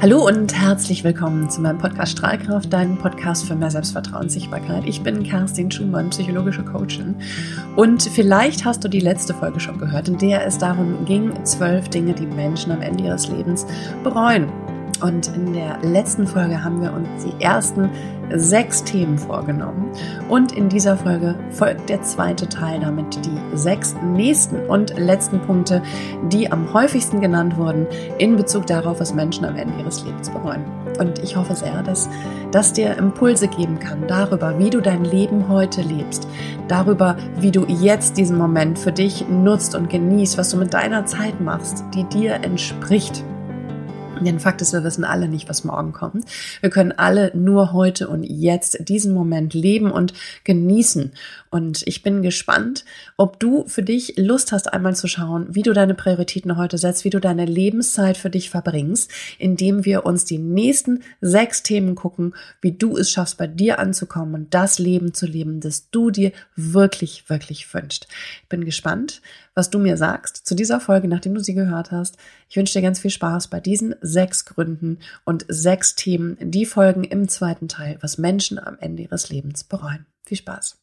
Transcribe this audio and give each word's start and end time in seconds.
Hallo 0.00 0.24
und 0.24 0.54
herzlich 0.54 1.02
willkommen 1.02 1.50
zu 1.50 1.60
meinem 1.60 1.78
Podcast 1.78 2.12
Strahlkraft, 2.12 2.72
deinem 2.72 2.96
Podcast 2.98 3.48
für 3.48 3.56
mehr 3.56 3.72
Selbstvertrauen 3.72 4.22
und 4.22 4.30
Sichtbarkeit. 4.30 4.84
Ich 4.86 5.02
bin 5.02 5.24
Kerstin 5.24 5.72
Schumann, 5.72 6.10
psychologische 6.10 6.64
Coachin. 6.64 7.16
Und 7.74 8.04
vielleicht 8.04 8.64
hast 8.64 8.84
du 8.84 8.88
die 8.88 9.00
letzte 9.00 9.34
Folge 9.34 9.58
schon 9.58 9.76
gehört, 9.78 10.06
in 10.06 10.16
der 10.16 10.46
es 10.46 10.56
darum 10.56 11.04
ging, 11.04 11.32
zwölf 11.44 11.88
Dinge, 11.88 12.14
die 12.14 12.26
Menschen 12.26 12.70
am 12.70 12.80
Ende 12.80 13.02
ihres 13.02 13.26
Lebens 13.26 13.66
bereuen. 14.04 14.48
Und 15.00 15.28
in 15.28 15.52
der 15.52 15.78
letzten 15.82 16.26
Folge 16.26 16.62
haben 16.62 16.82
wir 16.82 16.92
uns 16.92 17.08
die 17.24 17.42
ersten 17.42 17.90
sechs 18.34 18.84
Themen 18.84 19.16
vorgenommen. 19.16 19.90
Und 20.28 20.52
in 20.52 20.68
dieser 20.68 20.96
Folge 20.96 21.34
folgt 21.50 21.88
der 21.88 22.02
zweite 22.02 22.48
Teil, 22.48 22.80
damit 22.80 23.24
die 23.24 23.56
sechs 23.56 23.94
nächsten 24.02 24.56
und 24.66 24.98
letzten 24.98 25.40
Punkte, 25.40 25.82
die 26.30 26.50
am 26.50 26.72
häufigsten 26.72 27.20
genannt 27.20 27.56
wurden, 27.56 27.86
in 28.18 28.36
Bezug 28.36 28.66
darauf, 28.66 29.00
was 29.00 29.14
Menschen 29.14 29.44
am 29.44 29.56
Ende 29.56 29.78
ihres 29.78 30.04
Lebens 30.04 30.30
bereuen. 30.30 30.64
Und 30.98 31.20
ich 31.20 31.36
hoffe 31.36 31.54
sehr, 31.54 31.82
dass 31.82 32.08
das 32.50 32.72
dir 32.72 32.96
Impulse 32.96 33.48
geben 33.48 33.78
kann 33.78 34.06
darüber, 34.08 34.58
wie 34.58 34.70
du 34.70 34.80
dein 34.80 35.04
Leben 35.04 35.48
heute 35.48 35.82
lebst, 35.82 36.26
darüber, 36.66 37.16
wie 37.36 37.52
du 37.52 37.64
jetzt 37.66 38.16
diesen 38.16 38.36
Moment 38.36 38.78
für 38.78 38.92
dich 38.92 39.28
nutzt 39.28 39.74
und 39.74 39.90
genießt, 39.90 40.38
was 40.38 40.50
du 40.50 40.56
mit 40.56 40.74
deiner 40.74 41.06
Zeit 41.06 41.40
machst, 41.40 41.84
die 41.94 42.04
dir 42.04 42.34
entspricht. 42.42 43.22
Denn 44.20 44.40
Fakt 44.40 44.60
ist, 44.62 44.72
wir 44.72 44.84
wissen 44.84 45.04
alle 45.04 45.28
nicht, 45.28 45.48
was 45.48 45.64
morgen 45.64 45.92
kommt. 45.92 46.24
Wir 46.60 46.70
können 46.70 46.92
alle 46.92 47.30
nur 47.36 47.72
heute 47.72 48.08
und 48.08 48.24
jetzt 48.24 48.88
diesen 48.88 49.14
Moment 49.14 49.54
leben 49.54 49.90
und 49.90 50.12
genießen. 50.44 51.12
Und 51.50 51.86
ich 51.86 52.02
bin 52.02 52.22
gespannt, 52.22 52.84
ob 53.16 53.40
du 53.40 53.66
für 53.66 53.82
dich 53.82 54.14
Lust 54.16 54.52
hast, 54.52 54.72
einmal 54.72 54.94
zu 54.94 55.08
schauen, 55.08 55.46
wie 55.50 55.62
du 55.62 55.72
deine 55.72 55.94
Prioritäten 55.94 56.56
heute 56.56 56.78
setzt, 56.78 57.04
wie 57.04 57.10
du 57.10 57.20
deine 57.20 57.46
Lebenszeit 57.46 58.16
für 58.16 58.30
dich 58.30 58.50
verbringst, 58.50 59.10
indem 59.38 59.84
wir 59.84 60.04
uns 60.04 60.24
die 60.24 60.38
nächsten 60.38 61.02
sechs 61.20 61.62
Themen 61.62 61.94
gucken, 61.94 62.34
wie 62.60 62.72
du 62.72 62.96
es 62.96 63.10
schaffst, 63.10 63.38
bei 63.38 63.46
dir 63.46 63.78
anzukommen 63.78 64.34
und 64.34 64.54
das 64.54 64.78
Leben 64.78 65.14
zu 65.14 65.26
leben, 65.26 65.60
das 65.60 65.90
du 65.90 66.10
dir 66.10 66.32
wirklich, 66.56 67.30
wirklich 67.30 67.72
wünschst. 67.72 68.08
Ich 68.42 68.48
bin 68.48 68.64
gespannt, 68.64 69.22
was 69.58 69.70
du 69.70 69.80
mir 69.80 69.96
sagst 69.96 70.46
zu 70.46 70.54
dieser 70.54 70.78
Folge, 70.78 71.08
nachdem 71.08 71.34
du 71.34 71.40
sie 71.40 71.52
gehört 71.52 71.90
hast. 71.90 72.16
Ich 72.48 72.56
wünsche 72.56 72.74
dir 72.74 72.82
ganz 72.82 73.00
viel 73.00 73.10
Spaß 73.10 73.48
bei 73.48 73.58
diesen 73.58 73.96
sechs 74.00 74.44
Gründen 74.44 75.00
und 75.24 75.44
sechs 75.48 75.96
Themen, 75.96 76.38
die 76.40 76.64
folgen 76.64 77.02
im 77.02 77.28
zweiten 77.28 77.66
Teil, 77.66 77.98
was 78.00 78.18
Menschen 78.18 78.60
am 78.60 78.78
Ende 78.78 79.02
ihres 79.02 79.30
Lebens 79.30 79.64
bereuen. 79.64 80.06
Viel 80.24 80.38
Spaß! 80.38 80.78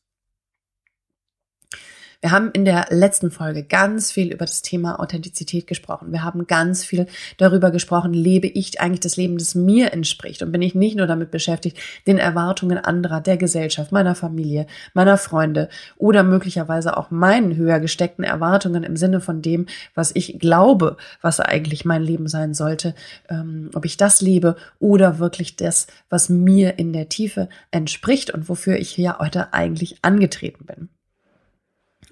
Wir 2.21 2.31
haben 2.31 2.51
in 2.51 2.65
der 2.65 2.87
letzten 2.89 3.31
Folge 3.31 3.63
ganz 3.63 4.11
viel 4.11 4.31
über 4.31 4.45
das 4.45 4.61
Thema 4.61 4.99
Authentizität 4.99 5.67
gesprochen. 5.67 6.11
Wir 6.11 6.23
haben 6.23 6.47
ganz 6.47 6.83
viel 6.83 7.07
darüber 7.37 7.71
gesprochen, 7.71 8.13
lebe 8.13 8.47
ich 8.47 8.81
eigentlich 8.81 9.01
das 9.01 9.17
Leben, 9.17 9.37
das 9.37 9.55
mir 9.55 9.93
entspricht 9.93 10.41
und 10.41 10.51
bin 10.51 10.61
ich 10.61 10.75
nicht 10.75 10.95
nur 10.95 11.07
damit 11.07 11.31
beschäftigt, 11.31 11.77
den 12.07 12.17
Erwartungen 12.17 12.77
anderer, 12.77 13.21
der 13.21 13.37
Gesellschaft, 13.37 13.91
meiner 13.91 14.15
Familie, 14.15 14.67
meiner 14.93 15.17
Freunde 15.17 15.69
oder 15.97 16.23
möglicherweise 16.23 16.97
auch 16.97 17.11
meinen 17.11 17.55
höher 17.55 17.79
gesteckten 17.79 18.23
Erwartungen 18.23 18.83
im 18.83 18.97
Sinne 18.97 19.21
von 19.21 19.41
dem, 19.41 19.65
was 19.93 20.11
ich 20.15 20.39
glaube, 20.39 20.97
was 21.21 21.39
eigentlich 21.39 21.85
mein 21.85 22.01
Leben 22.01 22.27
sein 22.27 22.53
sollte, 22.53 22.95
ähm, 23.29 23.69
ob 23.73 23.85
ich 23.85 23.97
das 23.97 24.21
lebe 24.21 24.55
oder 24.79 25.19
wirklich 25.19 25.55
das, 25.55 25.87
was 26.09 26.29
mir 26.29 26.79
in 26.79 26.93
der 26.93 27.09
Tiefe 27.09 27.49
entspricht 27.71 28.31
und 28.31 28.49
wofür 28.49 28.77
ich 28.77 28.89
hier 28.89 29.19
heute 29.19 29.53
eigentlich 29.53 29.99
angetreten 30.01 30.65
bin. 30.65 30.89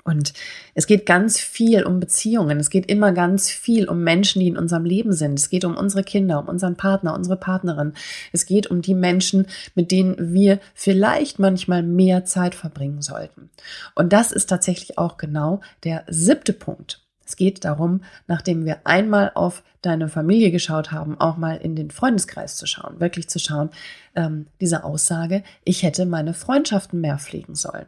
Und 0.06 0.34
es 0.74 0.86
geht 0.86 1.06
ganz 1.06 1.40
viel 1.40 1.84
um 1.84 2.02
Beziehungen. 2.02 2.60
Es 2.60 2.70
geht 2.70 2.88
immer 2.88 3.14
ganz 3.14 3.50
viel 3.50 3.88
um 3.88 4.04
Menschen, 4.04 4.42
die 4.42 4.50
in 4.50 4.58
unserem 4.58 4.84
Leben 4.84 5.14
sind. 5.14 5.40
Es 5.40 5.50
geht 5.50 5.64
um 5.64 5.78
unsere 5.78 6.04
Kinder, 6.04 6.40
um 6.40 6.50
unseren 6.50 6.76
Partner, 6.76 7.14
unsere 7.14 7.38
Partnerin. 7.38 7.94
Es 8.34 8.46
geht 8.46 8.68
um 8.68 8.82
die 8.82 8.96
Menschen, 8.96 9.48
mit 9.76 9.92
denen 9.92 10.34
wir 10.34 10.60
vielleicht 10.74 11.40
manchmal 11.40 11.84
mehr 11.84 12.26
Zeit 12.26 12.54
verbringen 12.54 13.02
sollten. 13.02 13.50
Und 13.96 14.12
das 14.12 14.34
ist 14.34 14.48
tatsächlich 14.48 14.98
auch 14.98 15.18
genau 15.18 15.62
der 15.86 16.04
siebte 16.08 16.52
Punkt. 16.52 17.00
Es 17.26 17.38
geht 17.38 17.64
darum, 17.64 18.02
nachdem 18.28 18.66
wir 18.66 18.86
einmal 18.86 19.32
auf 19.34 19.64
deine 19.82 20.10
Familie 20.10 20.52
geschaut 20.52 20.92
haben, 20.92 21.20
auch 21.20 21.38
mal 21.38 21.56
in 21.56 21.76
den 21.76 21.92
Freundeskreis 21.92 22.58
zu 22.58 22.68
schauen, 22.68 23.00
wirklich 23.00 23.30
zu 23.30 23.40
schauen, 23.40 23.70
ähm, 24.16 24.48
diese 24.60 24.84
Aussage, 24.84 25.44
ich 25.64 25.84
hätte 25.84 26.06
meine 26.06 26.34
Freundschaften 26.34 27.00
mehr 27.00 27.18
pflegen 27.18 27.56
sollen. 27.56 27.86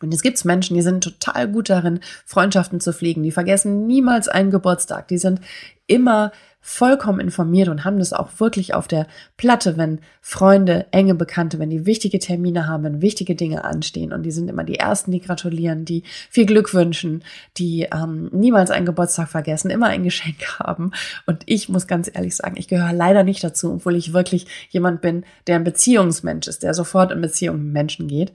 Und 0.00 0.14
es 0.14 0.22
gibt 0.22 0.42
Menschen, 0.44 0.74
die 0.74 0.82
sind 0.82 1.04
total 1.04 1.48
gut 1.48 1.70
darin, 1.70 2.00
Freundschaften 2.24 2.80
zu 2.80 2.92
pflegen. 2.92 3.22
Die 3.22 3.30
vergessen 3.30 3.86
niemals 3.86 4.28
einen 4.28 4.50
Geburtstag. 4.50 5.08
Die 5.08 5.18
sind 5.18 5.40
immer 5.86 6.32
vollkommen 6.62 7.20
informiert 7.20 7.68
und 7.68 7.84
haben 7.84 7.98
das 7.98 8.12
auch 8.12 8.28
wirklich 8.38 8.74
auf 8.74 8.86
der 8.86 9.06
Platte, 9.38 9.78
wenn 9.78 10.00
Freunde, 10.20 10.86
enge 10.90 11.14
Bekannte, 11.14 11.58
wenn 11.58 11.70
die 11.70 11.86
wichtige 11.86 12.18
Termine 12.18 12.68
haben, 12.68 12.84
wenn 12.84 13.02
wichtige 13.02 13.34
Dinge 13.34 13.64
anstehen. 13.64 14.12
Und 14.12 14.24
die 14.24 14.30
sind 14.30 14.48
immer 14.48 14.62
die 14.62 14.78
Ersten, 14.78 15.10
die 15.10 15.20
gratulieren, 15.20 15.86
die 15.86 16.02
viel 16.28 16.44
Glück 16.44 16.74
wünschen, 16.74 17.24
die 17.56 17.88
ähm, 17.92 18.28
niemals 18.32 18.70
einen 18.70 18.84
Geburtstag 18.84 19.30
vergessen, 19.30 19.70
immer 19.70 19.86
ein 19.86 20.04
Geschenk 20.04 20.36
haben. 20.58 20.92
Und 21.26 21.42
ich 21.46 21.70
muss 21.70 21.86
ganz 21.86 22.10
ehrlich 22.12 22.36
sagen, 22.36 22.56
ich 22.58 22.68
gehöre 22.68 22.92
leider 22.92 23.24
nicht 23.24 23.42
dazu, 23.42 23.72
obwohl 23.72 23.96
ich 23.96 24.12
wirklich 24.12 24.46
jemand 24.68 25.00
bin, 25.00 25.24
der 25.46 25.56
ein 25.56 25.64
Beziehungsmensch 25.64 26.46
ist, 26.46 26.62
der 26.62 26.74
sofort 26.74 27.10
in 27.10 27.22
Beziehung 27.22 27.64
mit 27.64 27.72
Menschen 27.72 28.06
geht. 28.06 28.32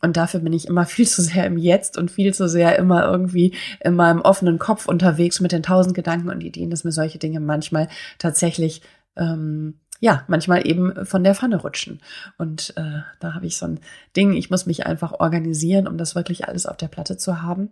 Und 0.00 0.16
dafür 0.16 0.40
bin 0.40 0.52
ich 0.52 0.66
immer 0.66 0.86
viel 0.86 1.06
zu 1.06 1.22
sehr 1.22 1.46
im 1.46 1.56
Jetzt 1.56 1.96
und 1.96 2.10
viel 2.10 2.34
zu 2.34 2.48
sehr 2.48 2.78
immer 2.78 3.04
irgendwie 3.04 3.54
in 3.80 3.94
meinem 3.94 4.20
offenen 4.20 4.58
Kopf 4.58 4.86
unterwegs 4.86 5.40
mit 5.40 5.52
den 5.52 5.62
tausend 5.62 5.94
Gedanken 5.94 6.30
und 6.30 6.42
Ideen, 6.42 6.70
dass 6.70 6.84
mir 6.84 6.92
solche 6.92 7.18
Dinge 7.18 7.40
manchmal 7.40 7.88
tatsächlich, 8.18 8.82
ähm, 9.16 9.80
ja, 10.00 10.24
manchmal 10.28 10.66
eben 10.66 11.04
von 11.04 11.24
der 11.24 11.34
Pfanne 11.34 11.56
rutschen. 11.56 12.00
Und 12.38 12.72
äh, 12.76 13.02
da 13.20 13.34
habe 13.34 13.46
ich 13.46 13.56
so 13.56 13.66
ein 13.66 13.80
Ding, 14.16 14.32
ich 14.32 14.50
muss 14.50 14.66
mich 14.66 14.86
einfach 14.86 15.12
organisieren, 15.12 15.86
um 15.86 15.98
das 15.98 16.14
wirklich 16.14 16.48
alles 16.48 16.64
auf 16.64 16.78
der 16.78 16.88
Platte 16.88 17.16
zu 17.18 17.42
haben. 17.42 17.70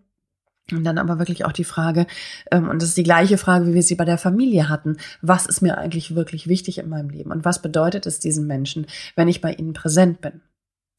Und 0.70 0.84
dann 0.84 0.98
aber 0.98 1.18
wirklich 1.18 1.46
auch 1.46 1.52
die 1.52 1.64
Frage, 1.64 2.06
ähm, 2.50 2.68
und 2.68 2.82
das 2.82 2.90
ist 2.90 2.98
die 2.98 3.02
gleiche 3.02 3.38
Frage, 3.38 3.66
wie 3.66 3.74
wir 3.74 3.82
sie 3.82 3.94
bei 3.94 4.04
der 4.04 4.18
Familie 4.18 4.68
hatten, 4.68 4.98
was 5.22 5.46
ist 5.46 5.62
mir 5.62 5.78
eigentlich 5.78 6.14
wirklich 6.14 6.46
wichtig 6.46 6.76
in 6.76 6.90
meinem 6.90 7.08
Leben 7.08 7.32
und 7.32 7.46
was 7.46 7.62
bedeutet 7.62 8.04
es 8.04 8.20
diesen 8.20 8.46
Menschen, 8.46 8.86
wenn 9.16 9.28
ich 9.28 9.40
bei 9.40 9.54
ihnen 9.54 9.72
präsent 9.72 10.20
bin? 10.20 10.42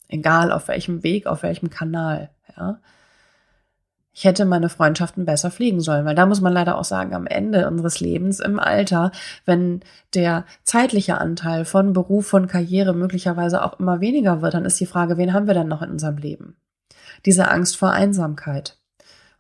Egal 0.10 0.52
auf 0.52 0.68
welchem 0.68 1.04
Weg, 1.04 1.28
auf 1.28 1.44
welchem 1.44 1.70
Kanal, 1.70 2.32
ja. 2.58 2.80
Ich 4.12 4.26
hätte 4.26 4.44
meine 4.44 4.68
Freundschaften 4.68 5.24
besser 5.24 5.50
pflegen 5.52 5.80
sollen, 5.80 6.04
weil 6.04 6.16
da 6.16 6.26
muss 6.26 6.42
man 6.42 6.52
leider 6.52 6.78
auch 6.78 6.84
sagen, 6.84 7.14
am 7.14 7.28
Ende 7.28 7.68
unseres 7.68 8.02
Lebens, 8.02 8.40
im 8.40 8.60
Alter, 8.60 9.12
wenn 9.46 9.82
der 10.14 10.46
zeitliche 10.64 11.20
Anteil 11.20 11.64
von 11.64 11.94
Beruf, 11.94 12.28
von 12.28 12.48
Karriere 12.48 12.94
möglicherweise 12.94 13.64
auch 13.64 13.80
immer 13.80 14.02
weniger 14.02 14.42
wird, 14.42 14.56
dann 14.56 14.66
ist 14.66 14.80
die 14.80 14.88
Frage, 14.88 15.18
wen 15.18 15.32
haben 15.32 15.48
wir 15.48 15.54
denn 15.54 15.70
noch 15.70 15.84
in 15.84 15.92
unserem 15.92 16.18
Leben? 16.18 16.58
Diese 17.26 17.50
Angst 17.50 17.78
vor 17.78 17.92
Einsamkeit. 17.92 18.79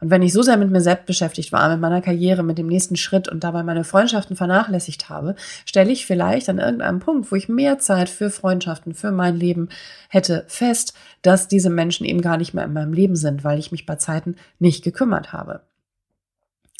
Und 0.01 0.09
wenn 0.09 0.21
ich 0.21 0.31
so 0.31 0.41
sehr 0.41 0.55
mit 0.57 0.71
mir 0.71 0.81
selbst 0.81 1.05
beschäftigt 1.05 1.51
war, 1.51 1.69
mit 1.69 1.81
meiner 1.81 2.01
Karriere, 2.01 2.41
mit 2.41 2.57
dem 2.57 2.67
nächsten 2.67 2.95
Schritt 2.95 3.27
und 3.27 3.43
dabei 3.43 3.63
meine 3.63 3.83
Freundschaften 3.83 4.35
vernachlässigt 4.35 5.09
habe, 5.09 5.35
stelle 5.65 5.91
ich 5.91 6.05
vielleicht 6.05 6.47
an 6.49 6.59
irgendeinem 6.59 6.99
Punkt, 6.99 7.31
wo 7.31 7.35
ich 7.35 7.49
mehr 7.49 7.79
Zeit 7.79 8.09
für 8.09 8.29
Freundschaften, 8.29 8.93
für 8.93 9.11
mein 9.11 9.35
Leben 9.35 9.69
hätte, 10.07 10.45
fest, 10.47 10.93
dass 11.21 11.49
diese 11.49 11.69
Menschen 11.69 12.05
eben 12.05 12.21
gar 12.21 12.37
nicht 12.37 12.53
mehr 12.53 12.63
in 12.63 12.73
meinem 12.73 12.93
Leben 12.93 13.17
sind, 13.17 13.43
weil 13.43 13.59
ich 13.59 13.71
mich 13.71 13.85
bei 13.85 13.95
Zeiten 13.95 14.35
nicht 14.57 14.83
gekümmert 14.83 15.33
habe. 15.33 15.61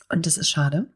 Und 0.07 0.25
das 0.25 0.37
ist 0.37 0.49
schade. 0.49 0.87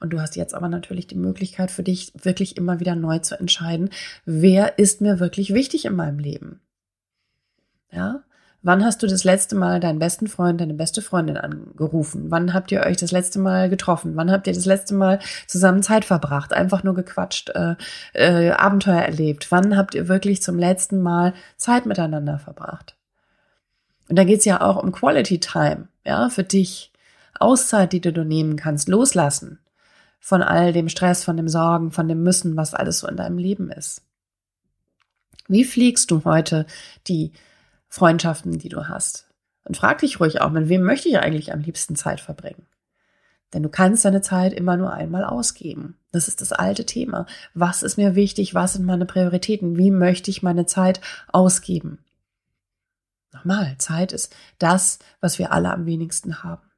Und 0.00 0.12
du 0.12 0.20
hast 0.20 0.36
jetzt 0.36 0.54
aber 0.54 0.68
natürlich 0.68 1.06
die 1.06 1.14
Möglichkeit 1.14 1.70
für 1.70 1.82
dich 1.82 2.12
wirklich 2.20 2.56
immer 2.56 2.80
wieder 2.80 2.94
neu 2.94 3.20
zu 3.20 3.38
entscheiden, 3.38 3.90
wer 4.24 4.78
ist 4.78 5.00
mir 5.00 5.20
wirklich 5.20 5.54
wichtig 5.54 5.86
in 5.86 5.94
meinem 5.94 6.18
Leben. 6.18 6.60
Ja, 7.90 8.24
Wann 8.66 8.84
hast 8.84 9.00
du 9.00 9.06
das 9.06 9.22
letzte 9.22 9.54
Mal 9.54 9.78
deinen 9.78 10.00
besten 10.00 10.26
Freund, 10.26 10.60
deine 10.60 10.74
beste 10.74 11.00
Freundin 11.00 11.36
angerufen? 11.36 12.32
Wann 12.32 12.52
habt 12.52 12.72
ihr 12.72 12.80
euch 12.80 12.96
das 12.96 13.12
letzte 13.12 13.38
Mal 13.38 13.70
getroffen? 13.70 14.16
Wann 14.16 14.28
habt 14.28 14.48
ihr 14.48 14.52
das 14.52 14.64
letzte 14.64 14.92
Mal 14.92 15.20
zusammen 15.46 15.84
Zeit 15.84 16.04
verbracht? 16.04 16.52
Einfach 16.52 16.82
nur 16.82 16.96
gequatscht, 16.96 17.50
äh, 17.50 17.76
äh, 18.12 18.50
Abenteuer 18.50 19.02
erlebt? 19.02 19.52
Wann 19.52 19.76
habt 19.76 19.94
ihr 19.94 20.08
wirklich 20.08 20.42
zum 20.42 20.58
letzten 20.58 21.00
Mal 21.00 21.32
Zeit 21.56 21.86
miteinander 21.86 22.40
verbracht? 22.40 22.96
Und 24.08 24.16
da 24.16 24.24
geht's 24.24 24.44
ja 24.44 24.60
auch 24.60 24.82
um 24.82 24.90
Quality 24.90 25.38
Time, 25.38 25.86
ja, 26.04 26.28
für 26.28 26.42
dich. 26.42 26.90
Auszeit, 27.38 27.92
die 27.92 28.00
du 28.00 28.24
nehmen 28.24 28.56
kannst, 28.56 28.88
loslassen 28.88 29.60
von 30.18 30.42
all 30.42 30.72
dem 30.72 30.88
Stress, 30.88 31.22
von 31.22 31.36
dem 31.36 31.48
Sorgen, 31.48 31.92
von 31.92 32.08
dem 32.08 32.24
Müssen, 32.24 32.56
was 32.56 32.74
alles 32.74 32.98
so 32.98 33.06
in 33.06 33.16
deinem 33.16 33.38
Leben 33.38 33.70
ist. 33.70 34.02
Wie 35.46 35.62
fliegst 35.62 36.10
du 36.10 36.24
heute 36.24 36.66
die 37.06 37.30
Freundschaften, 37.88 38.58
die 38.58 38.68
du 38.68 38.88
hast. 38.88 39.28
Und 39.64 39.76
frag 39.76 39.98
dich 39.98 40.20
ruhig 40.20 40.40
auch, 40.40 40.50
mit 40.50 40.68
wem 40.68 40.82
möchte 40.82 41.08
ich 41.08 41.18
eigentlich 41.18 41.52
am 41.52 41.60
liebsten 41.60 41.96
Zeit 41.96 42.20
verbringen? 42.20 42.66
Denn 43.52 43.62
du 43.62 43.68
kannst 43.68 44.04
deine 44.04 44.22
Zeit 44.22 44.52
immer 44.52 44.76
nur 44.76 44.92
einmal 44.92 45.24
ausgeben. 45.24 45.96
Das 46.12 46.28
ist 46.28 46.40
das 46.40 46.52
alte 46.52 46.84
Thema. 46.84 47.26
Was 47.54 47.82
ist 47.82 47.96
mir 47.96 48.14
wichtig? 48.14 48.54
Was 48.54 48.74
sind 48.74 48.84
meine 48.84 49.06
Prioritäten? 49.06 49.76
Wie 49.76 49.90
möchte 49.90 50.30
ich 50.30 50.42
meine 50.42 50.66
Zeit 50.66 51.00
ausgeben? 51.28 52.04
Nochmal, 53.32 53.76
Zeit 53.78 54.12
ist 54.12 54.34
das, 54.58 54.98
was 55.20 55.38
wir 55.38 55.52
alle 55.52 55.72
am 55.72 55.86
wenigsten 55.86 56.42
haben. 56.42 56.70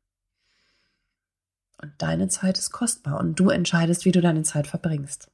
Und 1.81 1.93
deine 1.99 2.29
Zeit 2.29 2.59
ist 2.59 2.73
kostbar 2.73 3.21
und 3.21 3.39
du 3.39 3.51
entscheidest, 3.51 4.05
wie 4.05 4.13
du 4.13 4.21
deine 4.21 4.43
Zeit 4.43 4.67
verbringst. 4.67 5.31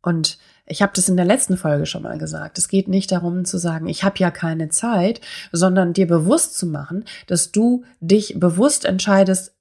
Und 0.00 0.38
ich 0.66 0.80
habe 0.80 0.92
das 0.94 1.08
in 1.08 1.16
der 1.16 1.26
letzten 1.26 1.56
Folge 1.56 1.86
schon 1.86 2.02
mal 2.02 2.18
gesagt. 2.18 2.56
Es 2.58 2.68
geht 2.68 2.88
nicht 2.88 3.12
darum 3.12 3.44
zu 3.44 3.58
sagen, 3.58 3.86
ich 3.86 4.02
habe 4.02 4.18
ja 4.18 4.30
keine 4.30 4.70
Zeit, 4.70 5.20
sondern 5.52 5.92
dir 5.92 6.06
bewusst 6.06 6.56
zu 6.56 6.66
machen, 6.66 7.04
dass 7.26 7.52
du 7.52 7.84
dich 8.00 8.38
bewusst 8.38 8.84
entscheidest, 8.84 9.54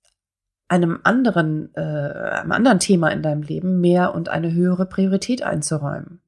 einem 0.70 1.02
anderen, 1.04 1.76
äh, 1.76 1.82
einem 1.82 2.54
anderen 2.54 2.80
Thema 2.80 3.10
in 3.10 3.22
deinem 3.22 3.44
Leben 3.44 3.82
mehr 3.82 4.16
und 4.16 4.30
eine 4.30 4.54
höhere 4.54 4.86
Priorität 4.86 5.44
einzuräumen. 5.44 6.20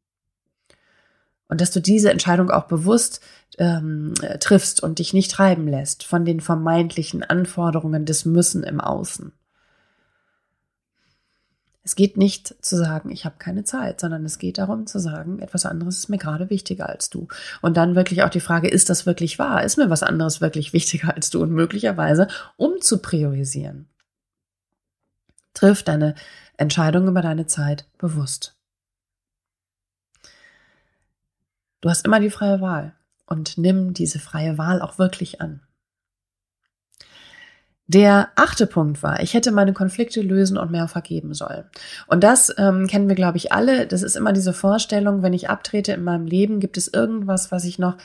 Und 1.48 1.62
dass 1.62 1.72
du 1.72 1.80
diese 1.80 2.12
Entscheidung 2.12 2.52
auch 2.52 2.66
bewusst 2.66 3.22
ähm, 3.58 4.14
triffst 4.40 4.84
und 4.84 5.00
dich 5.00 5.14
nicht 5.14 5.32
treiben 5.32 5.68
lässt 5.68 6.04
von 6.04 6.26
den 6.26 6.42
vermeintlichen 6.42 7.24
Anforderungen 7.24 8.06
des 8.06 8.26
Müssen 8.26 8.64
im 8.64 8.82
Außen. 8.82 9.32
Es 11.86 11.96
geht 11.96 12.18
nicht 12.18 12.56
zu 12.66 12.78
sagen, 12.78 13.12
ich 13.12 13.26
habe 13.26 13.36
keine 13.38 13.64
Zeit, 13.64 14.02
sondern 14.02 14.26
es 14.26 14.40
geht 14.40 14.58
darum 14.58 14.88
zu 14.88 15.00
sagen, 15.00 15.38
etwas 15.38 15.68
anderes 15.68 16.00
ist 16.00 16.10
mir 16.10 16.18
gerade 16.18 16.50
wichtiger 16.50 16.90
als 16.90 17.12
du. 17.12 17.28
Und 17.62 17.78
dann 17.78 17.96
wirklich 17.96 18.24
auch 18.24 18.30
die 18.30 18.40
Frage, 18.40 18.68
ist 18.68 18.90
das 18.90 19.06
wirklich 19.06 19.38
wahr? 19.38 19.64
Ist 19.64 19.78
mir 19.78 19.92
was 19.92 20.02
anderes 20.02 20.42
wirklich 20.42 20.74
wichtiger 20.74 21.14
als 21.14 21.30
du? 21.30 21.44
Und 21.44 21.52
möglicherweise 21.52 22.28
um 22.58 22.82
zu 22.82 22.98
priorisieren. 23.04 23.88
Triff 25.54 25.84
deine 25.84 26.16
Entscheidung 26.58 27.08
über 27.08 27.22
deine 27.22 27.46
Zeit 27.46 27.86
bewusst. 28.00 28.56
Du 31.82 31.90
hast 31.92 32.04
immer 32.04 32.20
die 32.20 32.32
freie 32.32 32.62
Wahl 32.62 32.96
und 33.28 33.60
nimm 33.60 33.94
diese 33.94 34.18
freie 34.18 34.58
Wahl 34.58 34.82
auch 34.82 34.98
wirklich 34.98 35.40
an. 35.40 35.62
Der 37.88 38.30
achte 38.36 38.66
Punkt 38.66 39.04
war, 39.04 39.22
ich 39.22 39.36
hätte 39.36 39.52
meine 39.52 39.74
Konflikte 39.74 40.22
lösen 40.22 40.58
und 40.58 40.72
mehr 40.72 40.88
vergeben 40.88 41.36
sollen. 41.36 41.66
Und 42.08 42.24
das 42.24 42.54
ähm, 42.58 42.88
kennen 42.88 43.08
wir, 43.08 43.16
glaube 43.16 43.38
ich, 43.38 43.52
alle. 43.52 43.86
Das 43.86 44.02
ist 44.02 44.16
immer 44.16 44.34
diese 44.34 44.54
Vorstellung, 44.54 45.22
wenn 45.22 45.34
ich 45.34 45.50
abtrete 45.50 45.94
in 45.94 46.04
meinem 46.04 46.26
Leben, 46.26 46.60
gibt 46.60 46.78
es 46.78 46.88
irgendwas, 46.88 47.52
was 47.52 47.64
ich 47.64 47.78
noch 47.78 47.98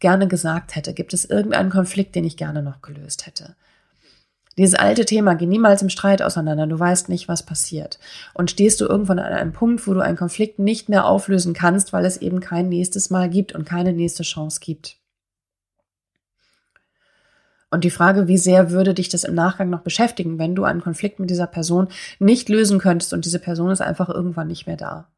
gerne 0.00 0.28
gesagt 0.28 0.76
hätte? 0.76 0.92
Gibt 0.92 1.14
es 1.14 1.24
irgendeinen 1.24 1.70
Konflikt, 1.70 2.14
den 2.14 2.24
ich 2.24 2.36
gerne 2.36 2.62
noch 2.62 2.82
gelöst 2.82 3.26
hätte? 3.26 3.54
Dieses 4.58 4.74
alte 4.74 5.06
Thema, 5.06 5.34
geh 5.34 5.46
niemals 5.46 5.80
im 5.80 5.88
Streit 5.88 6.20
auseinander, 6.20 6.66
du 6.66 6.78
weißt 6.78 7.08
nicht, 7.08 7.26
was 7.26 7.42
passiert. 7.42 7.98
Und 8.34 8.50
stehst 8.50 8.82
du 8.82 8.84
irgendwann 8.84 9.18
an 9.18 9.32
einem 9.32 9.52
Punkt, 9.54 9.86
wo 9.86 9.94
du 9.94 10.00
einen 10.00 10.18
Konflikt 10.18 10.58
nicht 10.58 10.90
mehr 10.90 11.06
auflösen 11.06 11.54
kannst, 11.54 11.94
weil 11.94 12.04
es 12.04 12.18
eben 12.18 12.40
kein 12.40 12.68
nächstes 12.68 13.08
Mal 13.08 13.30
gibt 13.30 13.54
und 13.54 13.64
keine 13.64 13.94
nächste 13.94 14.24
Chance 14.24 14.60
gibt. 14.60 14.98
Und 17.72 17.84
die 17.84 17.90
Frage, 17.90 18.28
wie 18.28 18.36
sehr 18.36 18.70
würde 18.70 18.92
dich 18.92 19.08
das 19.08 19.24
im 19.24 19.34
Nachgang 19.34 19.70
noch 19.70 19.80
beschäftigen, 19.80 20.38
wenn 20.38 20.54
du 20.54 20.64
einen 20.64 20.82
Konflikt 20.82 21.18
mit 21.18 21.30
dieser 21.30 21.46
Person 21.46 21.88
nicht 22.18 22.50
lösen 22.50 22.78
könntest 22.78 23.14
und 23.14 23.24
diese 23.24 23.38
Person 23.38 23.70
ist 23.70 23.80
einfach 23.80 24.10
irgendwann 24.10 24.48
nicht 24.48 24.66
mehr 24.66 24.76
da. 24.76 25.08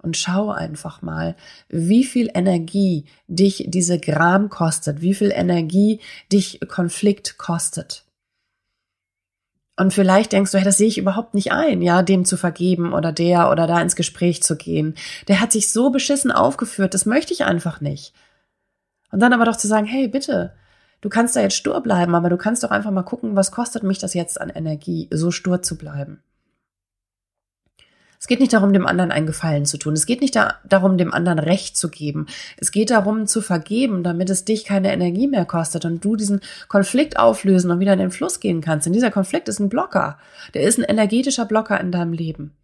Und 0.00 0.16
schau 0.16 0.50
einfach 0.50 1.02
mal, 1.02 1.34
wie 1.68 2.04
viel 2.04 2.30
Energie 2.32 3.06
dich 3.26 3.64
diese 3.66 3.98
Gram 3.98 4.48
kostet, 4.48 5.00
wie 5.00 5.12
viel 5.12 5.32
Energie 5.34 5.98
dich 6.30 6.60
Konflikt 6.68 7.36
kostet. 7.36 8.04
Und 9.76 9.92
vielleicht 9.92 10.30
denkst 10.30 10.52
du, 10.52 10.58
hey, 10.58 10.64
das 10.64 10.78
sehe 10.78 10.86
ich 10.86 10.98
überhaupt 10.98 11.34
nicht 11.34 11.50
ein, 11.50 11.82
ja, 11.82 12.04
dem 12.04 12.24
zu 12.24 12.36
vergeben 12.36 12.92
oder 12.92 13.10
der 13.10 13.50
oder 13.50 13.66
da 13.66 13.80
ins 13.82 13.96
Gespräch 13.96 14.40
zu 14.44 14.56
gehen. 14.56 14.94
Der 15.26 15.40
hat 15.40 15.50
sich 15.50 15.72
so 15.72 15.90
beschissen 15.90 16.30
aufgeführt, 16.30 16.94
das 16.94 17.06
möchte 17.06 17.32
ich 17.32 17.44
einfach 17.44 17.80
nicht. 17.80 18.14
Und 19.10 19.20
dann 19.20 19.32
aber 19.32 19.44
doch 19.44 19.56
zu 19.56 19.68
sagen, 19.68 19.86
hey, 19.86 20.08
bitte, 20.08 20.52
du 21.00 21.08
kannst 21.08 21.36
da 21.36 21.40
jetzt 21.40 21.56
stur 21.56 21.80
bleiben, 21.82 22.14
aber 22.14 22.28
du 22.28 22.36
kannst 22.36 22.62
doch 22.62 22.70
einfach 22.70 22.90
mal 22.90 23.02
gucken, 23.02 23.36
was 23.36 23.52
kostet 23.52 23.82
mich 23.82 23.98
das 23.98 24.14
jetzt 24.14 24.40
an 24.40 24.50
Energie, 24.50 25.08
so 25.10 25.30
stur 25.30 25.62
zu 25.62 25.78
bleiben. 25.78 26.22
Es 28.20 28.26
geht 28.26 28.40
nicht 28.40 28.52
darum, 28.52 28.72
dem 28.72 28.86
anderen 28.86 29.12
einen 29.12 29.28
Gefallen 29.28 29.64
zu 29.64 29.78
tun. 29.78 29.92
Es 29.92 30.04
geht 30.04 30.20
nicht 30.20 30.34
da, 30.34 30.56
darum, 30.68 30.98
dem 30.98 31.14
anderen 31.14 31.38
Recht 31.38 31.76
zu 31.76 31.88
geben. 31.88 32.26
Es 32.56 32.72
geht 32.72 32.90
darum, 32.90 33.28
zu 33.28 33.40
vergeben, 33.40 34.02
damit 34.02 34.28
es 34.28 34.44
dich 34.44 34.64
keine 34.64 34.92
Energie 34.92 35.28
mehr 35.28 35.44
kostet 35.44 35.84
und 35.84 36.04
du 36.04 36.16
diesen 36.16 36.40
Konflikt 36.66 37.18
auflösen 37.18 37.70
und 37.70 37.78
wieder 37.78 37.92
in 37.92 38.00
den 38.00 38.10
Fluss 38.10 38.40
gehen 38.40 38.60
kannst. 38.60 38.86
Denn 38.86 38.92
dieser 38.92 39.12
Konflikt 39.12 39.48
ist 39.48 39.60
ein 39.60 39.68
Blocker. 39.68 40.18
Der 40.54 40.62
ist 40.62 40.78
ein 40.78 40.84
energetischer 40.84 41.44
Blocker 41.44 41.80
in 41.80 41.92
deinem 41.92 42.12
Leben. 42.12 42.56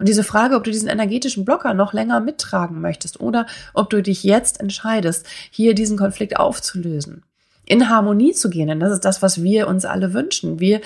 Und 0.00 0.08
diese 0.08 0.24
Frage, 0.24 0.56
ob 0.56 0.64
du 0.64 0.70
diesen 0.70 0.88
energetischen 0.88 1.44
Blocker 1.44 1.74
noch 1.74 1.92
länger 1.92 2.20
mittragen 2.20 2.80
möchtest 2.80 3.20
oder 3.20 3.46
ob 3.74 3.90
du 3.90 4.02
dich 4.02 4.24
jetzt 4.24 4.58
entscheidest, 4.58 5.26
hier 5.50 5.74
diesen 5.74 5.98
Konflikt 5.98 6.38
aufzulösen, 6.38 7.22
in 7.66 7.90
Harmonie 7.90 8.32
zu 8.32 8.48
gehen, 8.48 8.68
denn 8.68 8.80
das 8.80 8.92
ist 8.92 9.04
das, 9.04 9.20
was 9.20 9.42
wir 9.42 9.68
uns 9.68 9.84
alle 9.84 10.14
wünschen. 10.14 10.58
Wir 10.58 10.80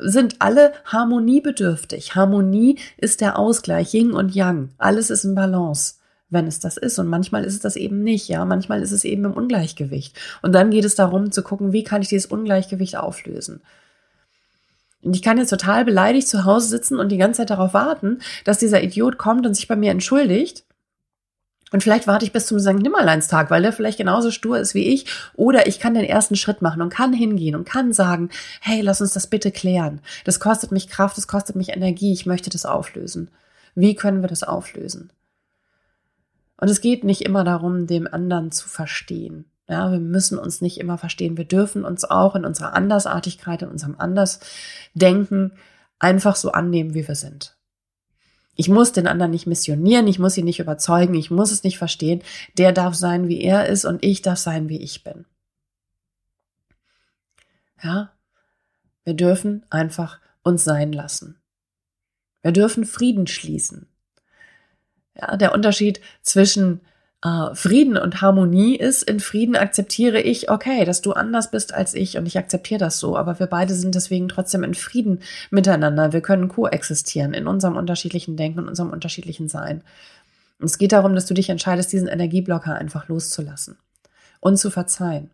sind 0.00 0.36
alle 0.40 0.74
harmoniebedürftig. 0.84 2.14
Harmonie 2.14 2.78
ist 2.98 3.22
der 3.22 3.38
Ausgleich, 3.38 3.94
Yin 3.94 4.12
und 4.12 4.34
Yang. 4.34 4.68
Alles 4.78 5.10
ist 5.10 5.24
in 5.24 5.34
Balance 5.34 5.94
wenn 6.30 6.46
es 6.46 6.60
das 6.60 6.76
ist. 6.76 6.98
Und 6.98 7.08
manchmal 7.08 7.44
ist 7.44 7.54
es 7.54 7.60
das 7.60 7.76
eben 7.76 8.02
nicht, 8.02 8.28
ja. 8.28 8.44
Manchmal 8.44 8.82
ist 8.82 8.92
es 8.92 9.04
eben 9.04 9.24
im 9.24 9.32
Ungleichgewicht. 9.32 10.14
Und 10.42 10.52
dann 10.52 10.70
geht 10.70 10.84
es 10.84 10.94
darum 10.94 11.32
zu 11.32 11.42
gucken, 11.42 11.72
wie 11.72 11.84
kann 11.84 12.02
ich 12.02 12.08
dieses 12.08 12.30
Ungleichgewicht 12.30 12.96
auflösen. 12.96 13.60
Und 15.02 15.14
ich 15.14 15.22
kann 15.22 15.38
jetzt 15.38 15.50
total 15.50 15.84
beleidigt 15.84 16.28
zu 16.28 16.44
Hause 16.44 16.68
sitzen 16.68 16.98
und 16.98 17.10
die 17.10 17.18
ganze 17.18 17.38
Zeit 17.38 17.50
darauf 17.50 17.72
warten, 17.72 18.18
dass 18.44 18.58
dieser 18.58 18.82
Idiot 18.82 19.16
kommt 19.16 19.46
und 19.46 19.54
sich 19.54 19.68
bei 19.68 19.76
mir 19.76 19.90
entschuldigt. 19.90 20.64
Und 21.70 21.82
vielleicht 21.82 22.06
warte 22.06 22.24
ich 22.24 22.32
bis 22.32 22.46
zum 22.46 22.58
St. 22.58 22.74
Nimmerleinstag, 22.74 23.50
weil 23.50 23.62
der 23.62 23.72
vielleicht 23.72 23.98
genauso 23.98 24.30
stur 24.30 24.58
ist 24.58 24.74
wie 24.74 24.88
ich. 24.88 25.06
Oder 25.34 25.66
ich 25.66 25.78
kann 25.78 25.94
den 25.94 26.04
ersten 26.04 26.34
Schritt 26.34 26.62
machen 26.62 26.80
und 26.80 26.88
kann 26.88 27.12
hingehen 27.12 27.54
und 27.54 27.68
kann 27.68 27.92
sagen, 27.92 28.30
hey, 28.60 28.80
lass 28.80 29.00
uns 29.00 29.12
das 29.12 29.26
bitte 29.26 29.52
klären. 29.52 30.00
Das 30.24 30.40
kostet 30.40 30.72
mich 30.72 30.88
Kraft, 30.88 31.16
das 31.18 31.28
kostet 31.28 31.56
mich 31.56 31.70
Energie, 31.70 32.12
ich 32.12 32.26
möchte 32.26 32.50
das 32.50 32.64
auflösen. 32.64 33.30
Wie 33.74 33.94
können 33.94 34.22
wir 34.22 34.28
das 34.28 34.42
auflösen? 34.42 35.12
Und 36.56 36.68
es 36.68 36.80
geht 36.80 37.04
nicht 37.04 37.22
immer 37.22 37.44
darum, 37.44 37.86
dem 37.86 38.08
anderen 38.12 38.50
zu 38.50 38.68
verstehen. 38.68 39.44
Ja, 39.68 39.92
wir 39.92 40.00
müssen 40.00 40.38
uns 40.38 40.62
nicht 40.62 40.78
immer 40.78 40.96
verstehen. 40.96 41.36
Wir 41.36 41.44
dürfen 41.44 41.84
uns 41.84 42.04
auch 42.04 42.34
in 42.34 42.46
unserer 42.46 42.72
Andersartigkeit, 42.72 43.60
in 43.62 43.68
unserem 43.68 43.96
Andersdenken 43.98 45.52
einfach 45.98 46.36
so 46.36 46.52
annehmen, 46.52 46.94
wie 46.94 47.06
wir 47.06 47.14
sind. 47.14 47.56
Ich 48.54 48.68
muss 48.68 48.92
den 48.92 49.06
anderen 49.06 49.30
nicht 49.30 49.46
missionieren, 49.46 50.08
ich 50.08 50.18
muss 50.18 50.36
ihn 50.36 50.46
nicht 50.46 50.58
überzeugen, 50.58 51.14
ich 51.14 51.30
muss 51.30 51.52
es 51.52 51.62
nicht 51.62 51.78
verstehen. 51.78 52.22
Der 52.56 52.72
darf 52.72 52.94
sein, 52.94 53.28
wie 53.28 53.40
er 53.42 53.66
ist 53.66 53.84
und 53.84 54.02
ich 54.02 54.22
darf 54.22 54.38
sein, 54.38 54.68
wie 54.68 54.82
ich 54.82 55.04
bin. 55.04 55.26
Ja, 57.82 58.12
wir 59.04 59.14
dürfen 59.14 59.64
einfach 59.70 60.18
uns 60.42 60.64
sein 60.64 60.92
lassen. 60.92 61.40
Wir 62.42 62.52
dürfen 62.52 62.84
Frieden 62.84 63.26
schließen. 63.26 63.86
Ja, 65.14 65.36
der 65.36 65.52
Unterschied 65.52 66.00
zwischen 66.22 66.80
äh, 67.22 67.54
Frieden 67.54 67.96
und 67.96 68.20
Harmonie 68.22 68.76
ist, 68.76 69.02
in 69.02 69.18
Frieden 69.20 69.56
akzeptiere 69.56 70.20
ich, 70.20 70.50
okay, 70.50 70.84
dass 70.84 71.02
du 71.02 71.12
anders 71.12 71.50
bist 71.50 71.74
als 71.74 71.94
ich 71.94 72.16
und 72.16 72.26
ich 72.26 72.38
akzeptiere 72.38 72.78
das 72.78 72.98
so, 73.00 73.16
aber 73.16 73.40
wir 73.40 73.46
beide 73.46 73.74
sind 73.74 73.94
deswegen 73.94 74.28
trotzdem 74.28 74.62
in 74.62 74.74
Frieden 74.74 75.20
miteinander. 75.50 76.12
Wir 76.12 76.20
können 76.20 76.48
koexistieren 76.48 77.34
in 77.34 77.46
unserem 77.46 77.76
unterschiedlichen 77.76 78.36
Denken 78.36 78.60
und 78.60 78.68
unserem 78.68 78.90
unterschiedlichen 78.90 79.48
Sein. 79.48 79.82
Und 80.60 80.66
es 80.66 80.78
geht 80.78 80.92
darum, 80.92 81.14
dass 81.14 81.26
du 81.26 81.34
dich 81.34 81.50
entscheidest, 81.50 81.92
diesen 81.92 82.08
Energieblocker 82.08 82.74
einfach 82.74 83.08
loszulassen 83.08 83.78
und 84.40 84.56
zu 84.56 84.70
verzeihen. 84.70 85.30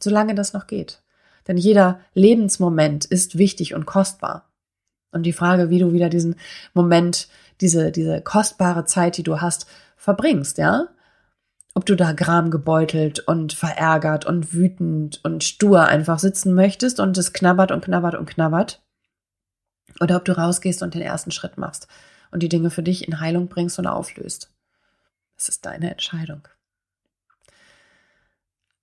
Solange 0.00 0.34
das 0.34 0.52
noch 0.52 0.66
geht. 0.66 1.02
Denn 1.46 1.56
jeder 1.56 2.00
Lebensmoment 2.14 3.04
ist 3.04 3.38
wichtig 3.38 3.74
und 3.74 3.86
kostbar. 3.86 4.48
Und 5.12 5.24
die 5.24 5.32
Frage, 5.32 5.70
wie 5.70 5.78
du 5.78 5.92
wieder 5.92 6.08
diesen 6.08 6.36
Moment, 6.72 7.28
diese, 7.60 7.92
diese 7.92 8.20
kostbare 8.20 8.84
Zeit, 8.84 9.16
die 9.16 9.22
du 9.22 9.40
hast, 9.40 9.66
verbringst, 10.02 10.58
ja? 10.58 10.88
Ob 11.74 11.86
du 11.86 11.94
da 11.94 12.12
gramgebeutelt 12.12 13.20
und 13.20 13.52
verärgert 13.52 14.26
und 14.26 14.52
wütend 14.52 15.24
und 15.24 15.44
stur 15.44 15.84
einfach 15.84 16.18
sitzen 16.18 16.54
möchtest 16.54 16.98
und 16.98 17.16
es 17.16 17.32
knabbert 17.32 17.70
und 17.70 17.84
knabbert 17.84 18.16
und 18.16 18.26
knabbert. 18.28 18.82
Oder 20.00 20.16
ob 20.16 20.24
du 20.24 20.36
rausgehst 20.36 20.82
und 20.82 20.94
den 20.94 21.02
ersten 21.02 21.30
Schritt 21.30 21.56
machst 21.56 21.86
und 22.32 22.42
die 22.42 22.48
Dinge 22.48 22.70
für 22.70 22.82
dich 22.82 23.06
in 23.06 23.20
Heilung 23.20 23.46
bringst 23.46 23.78
und 23.78 23.86
auflöst. 23.86 24.52
Es 25.36 25.48
ist 25.48 25.64
deine 25.64 25.92
Entscheidung. 25.92 26.48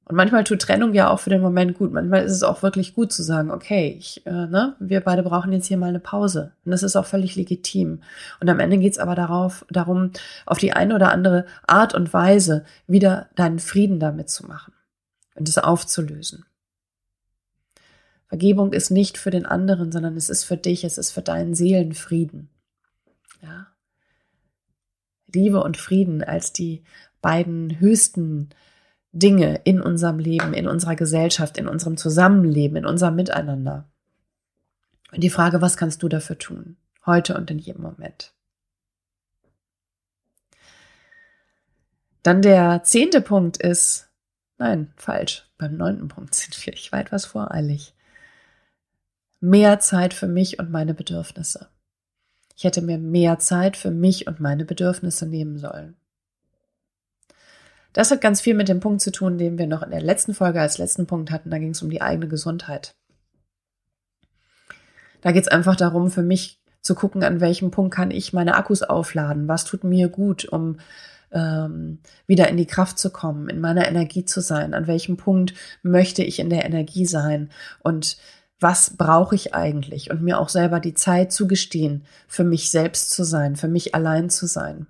Und 0.10 0.16
manchmal 0.16 0.44
tut 0.44 0.63
Trennung 0.63 0.96
ja 0.96 1.12
auch 1.12 1.20
für 1.20 1.30
den 1.30 1.39
Moment 1.39 1.78
gut. 1.78 1.94
Manchmal 1.94 2.24
ist 2.24 2.32
es 2.32 2.42
auch 2.42 2.63
wirklich 2.63 2.96
gut 2.96 3.13
zu 3.13 3.22
sagen, 3.22 3.51
okay, 3.51 3.96
ich, 3.96 4.25
äh, 4.25 4.48
ne, 4.48 4.75
wir 4.80 5.01
beide 5.01 5.22
brauchen 5.22 5.54
jetzt 5.54 5.68
hier 5.68 5.78
mal 5.78 5.89
eine 5.89 6.00
Pause. 6.00 6.54
Und 6.66 6.72
das 6.72 6.82
ist 6.82 6.96
auch 6.96 7.06
völlig 7.06 7.36
legitim. 7.36 8.01
Und 8.39 8.50
am 8.50 8.60
Ende 8.60 8.80
geht's 8.80 8.98
aber 8.98 9.13
darauf, 9.13 9.68
darum, 9.70 10.10
auf 10.48 10.58
die 10.58 10.74
eine 10.74 10.96
oder 10.96 11.12
andere 11.12 11.46
Art 11.68 11.94
und 11.94 12.12
Weise 12.12 12.66
wieder 12.88 13.30
deinen 13.36 13.60
Frieden 13.60 14.00
damit 14.00 14.32
zu 14.32 14.48
machen 14.48 14.74
und 15.36 15.48
es 15.48 15.60
aufzulösen. 15.60 16.44
Vergebung 18.25 18.74
ist 18.74 18.89
nicht 18.89 19.20
für 19.20 19.30
den 19.30 19.46
anderen, 19.46 19.92
sondern 19.92 20.18
es 20.18 20.32
ist 20.32 20.44
für 20.44 20.58
dich, 20.58 20.84
es 20.84 20.98
ist 20.98 21.12
für 21.12 21.22
deinen 21.22 21.54
Seelenfrieden. 21.54 22.50
Ja. 23.44 23.68
Liebe 25.32 25.62
und 25.62 25.78
Frieden 25.78 26.24
als 26.24 26.51
die 26.51 26.84
beiden 27.22 27.80
höchsten 27.80 28.50
Dinge 29.12 29.62
in 29.63 29.82
unserem 29.82 30.20
Leben, 30.20 30.54
in 30.54 30.68
unserer 30.68 30.96
Gesellschaft, 30.96 31.58
in 31.58 31.68
unserem 31.68 31.98
Zusammenleben, 31.98 32.78
in 32.78 32.86
unserem 32.86 33.16
Miteinander. 33.16 33.89
Und 35.12 35.24
die 35.24 35.30
Frage, 35.30 35.62
was 35.62 35.78
kannst 35.78 36.04
du 36.04 36.10
dafür 36.10 36.38
tun? 36.38 36.78
Heute 37.06 37.36
und 37.36 37.50
in 37.50 37.58
jedem 37.58 37.82
Moment. 37.82 38.34
Dann 42.22 42.42
der 42.42 42.84
zehnte 42.84 43.22
Punkt 43.22 43.58
ist, 43.58 44.10
nein, 44.58 44.94
falsch, 44.98 45.50
beim 45.58 45.78
neunten 45.78 46.08
Punkt 46.08 46.36
sind 46.36 46.66
wir, 46.66 46.74
ich 46.74 46.92
war 46.92 47.00
etwas 47.00 47.25
voreilig. 47.25 47.96
Mehr 49.39 49.80
Zeit 49.80 50.13
für 50.13 50.28
mich 50.28 50.60
und 50.60 50.70
meine 50.70 50.94
Bedürfnisse. 50.94 51.70
Ich 52.56 52.66
hätte 52.66 52.82
mir 52.82 52.98
mehr 52.98 53.39
Zeit 53.39 53.78
für 53.78 53.89
mich 53.89 54.28
und 54.28 54.42
meine 54.42 54.66
Bedürfnisse 54.66 55.25
nehmen 55.25 55.58
sollen. 55.58 55.96
Das 57.93 58.12
hat 58.12 58.22
ganz 58.22 58.41
viel 58.41 58.53
mit 58.53 58.69
dem 58.69 58.79
Punkt 58.79 59.01
zu 59.01 59.12
tun, 59.12 59.38
den 59.38 59.58
wir 59.58 59.67
noch 59.67 59.81
in 59.81 59.91
der 59.91 60.01
letzten 60.01 60.34
Folge 60.34 60.62
als 60.62 60.77
letzten 60.77 61.08
Punkt 61.08 61.31
hatten. 61.31 61.50
Da 61.50 61.58
ging 61.58 61.72
es 61.72 61.81
um 61.81 61.89
die 61.89 62.01
eigene 62.01 62.27
Gesundheit. 62.27 62.96
Da 65.22 65.31
geht 65.31 65.43
es 65.43 65.50
einfach 65.50 65.75
darum, 65.75 66.12
für 66.12 66.22
mich 66.22 66.60
zu 66.81 66.96
gucken, 66.96 67.24
an 67.24 67.41
welchem 67.41 67.72
Punkt 67.72 67.93
kann 67.93 68.12
ich 68.12 68.31
meine 68.31 68.55
Akkus 68.55 68.84
aufladen, 68.84 69.48
was 69.48 69.65
tut 69.65 69.84
mir 69.84 70.08
gut, 70.08 70.46
um 70.46 70.77
ähm, 71.31 72.00
wieder 72.25 72.48
in 72.48 72.58
die 72.58 72.65
Kraft 72.65 72.98
zu 72.98 73.12
kommen, 73.12 73.50
in 73.50 73.60
meiner 73.60 73.88
Energie 73.88 74.25
zu 74.25 74.41
sein, 74.41 74.74
an 74.74 74.88
welchem 74.88 75.17
Punkt 75.17 75.53
möchte 75.84 76.24
ich 76.24 76.39
in 76.39 76.50
der 76.50 76.65
Energie 76.65 77.05
sein 77.05 77.50
und 77.84 78.17
was 78.60 78.98
brauche 78.98 79.36
ich 79.36 79.53
eigentlich 79.53 80.12
und 80.12 80.22
mir 80.22 80.39
auch 80.39 80.50
selber 80.50 80.79
die 80.79 80.93
Zeit 80.93 81.31
zugestehen, 81.31 82.05
für 82.27 82.43
mich 82.43 82.72
selbst 82.72 83.12
zu 83.12 83.24
sein, 83.24 83.55
für 83.55 83.67
mich 83.67 83.96
allein 83.96 84.29
zu 84.29 84.48
sein. 84.48 84.88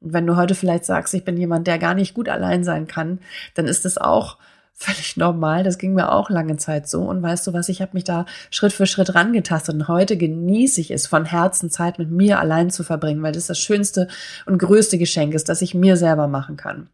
Und 0.00 0.12
wenn 0.12 0.26
du 0.26 0.36
heute 0.36 0.54
vielleicht 0.54 0.84
sagst, 0.84 1.14
ich 1.14 1.24
bin 1.24 1.36
jemand, 1.36 1.66
der 1.66 1.78
gar 1.78 1.94
nicht 1.94 2.14
gut 2.14 2.28
allein 2.28 2.64
sein 2.64 2.86
kann, 2.86 3.20
dann 3.54 3.66
ist 3.66 3.84
es 3.84 3.98
auch 3.98 4.38
völlig 4.72 5.16
normal. 5.16 5.64
Das 5.64 5.78
ging 5.78 5.94
mir 5.94 6.12
auch 6.12 6.30
lange 6.30 6.56
Zeit 6.56 6.88
so. 6.88 7.02
Und 7.02 7.20
weißt 7.20 7.46
du 7.46 7.52
was, 7.52 7.68
ich 7.68 7.82
habe 7.82 7.92
mich 7.94 8.04
da 8.04 8.26
Schritt 8.50 8.72
für 8.72 8.86
Schritt 8.86 9.14
rangetastet. 9.14 9.74
Und 9.74 9.88
heute 9.88 10.16
genieße 10.16 10.80
ich 10.80 10.92
es, 10.92 11.08
von 11.08 11.24
Herzen 11.24 11.68
Zeit 11.68 11.98
mit 11.98 12.12
mir 12.12 12.38
allein 12.38 12.70
zu 12.70 12.84
verbringen, 12.84 13.22
weil 13.22 13.32
das 13.32 13.48
das 13.48 13.58
schönste 13.58 14.06
und 14.46 14.58
größte 14.58 14.98
Geschenk 14.98 15.34
ist, 15.34 15.48
das 15.48 15.62
ich 15.62 15.74
mir 15.74 15.96
selber 15.96 16.28
machen 16.28 16.56
kann. 16.56 16.88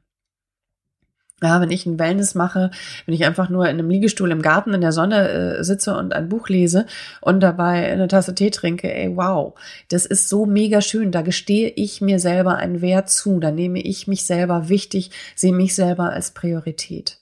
Ja, 1.45 1.61
wenn 1.61 1.71
ich 1.71 1.85
ein 1.85 1.99
Wellness 1.99 2.35
mache, 2.35 2.71
wenn 3.05 3.15
ich 3.15 3.27
einfach 3.27 3.51
nur 3.51 3.65
in 3.65 3.79
einem 3.79 3.91
Liegestuhl 3.91 4.31
im 4.31 4.41
Garten 4.41 4.73
in 4.73 4.81
der 4.81 4.93
Sonne 4.93 5.29
äh, 5.29 5.63
sitze 5.63 5.95
und 5.95 6.15
ein 6.15 6.31
Buch 6.31 6.49
lese 6.49 6.87
und 7.21 7.41
dabei 7.41 7.93
eine 7.93 8.09
Tasse 8.09 8.35
Tee 8.35 8.49
trinke, 8.49 8.91
ey, 8.91 9.15
wow, 9.15 9.53
das 9.91 10.07
ist 10.07 10.31
so 10.31 10.47
mega 10.47 10.81
schön. 10.81 11.13
Da 11.13 11.21
gestehe 11.21 11.69
ich 11.69 12.01
mir 12.01 12.19
selber 12.19 12.57
einen 12.57 12.81
Wert 12.81 13.11
zu. 13.11 13.41
Da 13.41 13.51
nehme 13.51 13.83
ich 13.83 14.09
mich 14.09 14.25
selber 14.25 14.71
wichtig, 14.71 15.11
sehe 15.37 15.53
mich 15.53 15.75
selber 15.75 16.15
als 16.15 16.31
Priorität. 16.31 17.19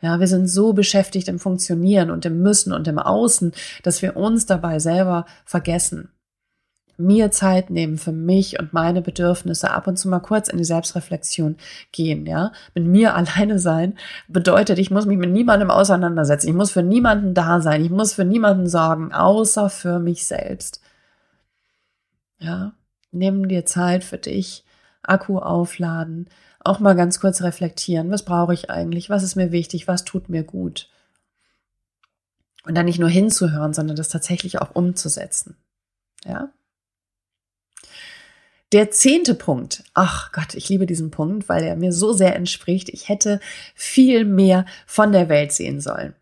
Ja, 0.00 0.20
wir 0.20 0.28
sind 0.28 0.46
so 0.46 0.72
beschäftigt 0.72 1.26
im 1.26 1.40
Funktionieren 1.40 2.12
und 2.12 2.24
im 2.26 2.40
Müssen 2.40 2.72
und 2.72 2.86
im 2.86 3.00
Außen, 3.00 3.50
dass 3.82 4.00
wir 4.00 4.16
uns 4.16 4.46
dabei 4.46 4.78
selber 4.78 5.26
vergessen 5.44 6.13
mir 6.96 7.30
Zeit 7.30 7.70
nehmen 7.70 7.98
für 7.98 8.12
mich 8.12 8.58
und 8.58 8.72
meine 8.72 9.02
Bedürfnisse, 9.02 9.70
ab 9.70 9.86
und 9.86 9.98
zu 9.98 10.08
mal 10.08 10.20
kurz 10.20 10.48
in 10.48 10.58
die 10.58 10.64
Selbstreflexion 10.64 11.56
gehen, 11.92 12.26
ja. 12.26 12.52
Mit 12.74 12.84
mir 12.84 13.14
alleine 13.16 13.58
sein 13.58 13.98
bedeutet, 14.28 14.78
ich 14.78 14.90
muss 14.90 15.06
mich 15.06 15.18
mit 15.18 15.30
niemandem 15.30 15.70
auseinandersetzen. 15.70 16.48
Ich 16.48 16.54
muss 16.54 16.70
für 16.70 16.82
niemanden 16.82 17.34
da 17.34 17.60
sein. 17.60 17.84
Ich 17.84 17.90
muss 17.90 18.14
für 18.14 18.24
niemanden 18.24 18.68
sorgen, 18.68 19.12
außer 19.12 19.70
für 19.70 19.98
mich 19.98 20.26
selbst. 20.26 20.80
Ja. 22.38 22.72
Nimm 23.10 23.46
dir 23.46 23.64
Zeit 23.64 24.02
für 24.02 24.18
dich, 24.18 24.64
Akku 25.02 25.38
aufladen, 25.38 26.28
auch 26.64 26.80
mal 26.80 26.96
ganz 26.96 27.20
kurz 27.20 27.42
reflektieren. 27.42 28.10
Was 28.10 28.24
brauche 28.24 28.54
ich 28.54 28.70
eigentlich? 28.70 29.10
Was 29.10 29.22
ist 29.22 29.36
mir 29.36 29.52
wichtig? 29.52 29.86
Was 29.86 30.04
tut 30.04 30.28
mir 30.28 30.42
gut? 30.42 30.88
Und 32.66 32.74
dann 32.74 32.86
nicht 32.86 32.98
nur 32.98 33.10
hinzuhören, 33.10 33.74
sondern 33.74 33.96
das 33.96 34.08
tatsächlich 34.08 34.60
auch 34.60 34.74
umzusetzen. 34.74 35.56
Ja. 36.24 36.50
Der 38.74 38.90
zehnte 38.90 39.36
Punkt. 39.36 39.84
Ach 39.94 40.32
Gott, 40.32 40.54
ich 40.54 40.68
liebe 40.68 40.84
diesen 40.84 41.12
Punkt, 41.12 41.48
weil 41.48 41.62
er 41.62 41.76
mir 41.76 41.92
so 41.92 42.12
sehr 42.12 42.34
entspricht. 42.34 42.88
Ich 42.88 43.08
hätte 43.08 43.38
viel 43.76 44.24
mehr 44.24 44.66
von 44.84 45.12
der 45.12 45.28
Welt 45.28 45.52
sehen 45.52 45.80
sollen. 45.80 46.12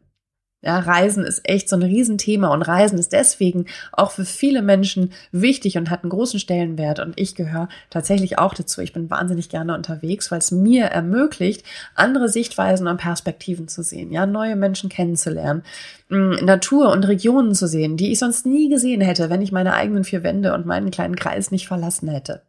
Ja, 0.65 0.79
Reisen 0.79 1.25
ist 1.25 1.41
echt 1.43 1.69
so 1.69 1.75
ein 1.75 1.83
Riesenthema 1.83 2.47
und 2.55 2.63
Reisen 2.63 2.97
ist 2.97 3.13
deswegen 3.13 3.67
auch 3.91 4.13
für 4.13 4.25
viele 4.25 4.63
Menschen 4.63 5.13
wichtig 5.33 5.77
und 5.77 5.91
hat 5.91 6.05
einen 6.05 6.11
großen 6.11 6.39
Stellenwert 6.39 7.01
und 7.01 7.19
ich 7.19 7.35
gehöre 7.35 7.69
tatsächlich 7.91 8.39
auch 8.39 8.55
dazu. 8.55 8.81
Ich 8.81 8.93
bin 8.93 9.11
wahnsinnig 9.11 9.49
gerne 9.49 9.75
unterwegs, 9.75 10.31
weil 10.31 10.39
es 10.39 10.53
mir 10.53 10.85
ermöglicht, 10.85 11.65
andere 11.97 12.29
Sichtweisen 12.29 12.87
und 12.87 12.99
Perspektiven 12.99 13.67
zu 13.67 13.83
sehen, 13.83 14.13
ja, 14.13 14.25
neue 14.25 14.55
Menschen 14.55 14.89
kennenzulernen, 14.89 15.65
Natur 16.09 16.93
und 16.93 17.09
Regionen 17.09 17.57
zu 17.57 17.67
sehen, 17.67 17.97
die 17.97 18.13
ich 18.13 18.21
sonst 18.21 18.47
nie 18.47 18.69
gesehen 18.69 19.01
hätte, 19.01 19.31
wenn 19.31 19.43
ich 19.43 19.51
meine 19.51 19.75
eigenen 19.75 20.05
vier 20.05 20.23
Wände 20.23 20.55
und 20.55 20.65
meinen 20.65 20.93
kleinen 20.93 21.17
Kreis 21.17 21.51
nicht 21.51 21.67
verlassen 21.67 22.09
hätte. 22.09 22.43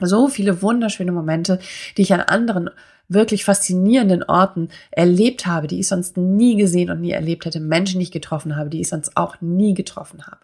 So 0.00 0.28
viele 0.28 0.62
wunderschöne 0.62 1.12
Momente, 1.12 1.58
die 1.96 2.02
ich 2.02 2.12
an 2.12 2.20
anderen 2.20 2.70
wirklich 3.08 3.44
faszinierenden 3.44 4.22
Orten 4.22 4.68
erlebt 4.90 5.46
habe, 5.46 5.66
die 5.66 5.80
ich 5.80 5.88
sonst 5.88 6.16
nie 6.16 6.56
gesehen 6.56 6.90
und 6.90 7.00
nie 7.00 7.12
erlebt 7.12 7.46
hätte, 7.46 7.60
Menschen, 7.60 8.00
ich 8.00 8.10
getroffen 8.10 8.56
habe, 8.56 8.70
die 8.70 8.80
ich 8.80 8.88
sonst 8.88 9.16
auch 9.16 9.40
nie 9.40 9.74
getroffen 9.74 10.26
habe, 10.26 10.40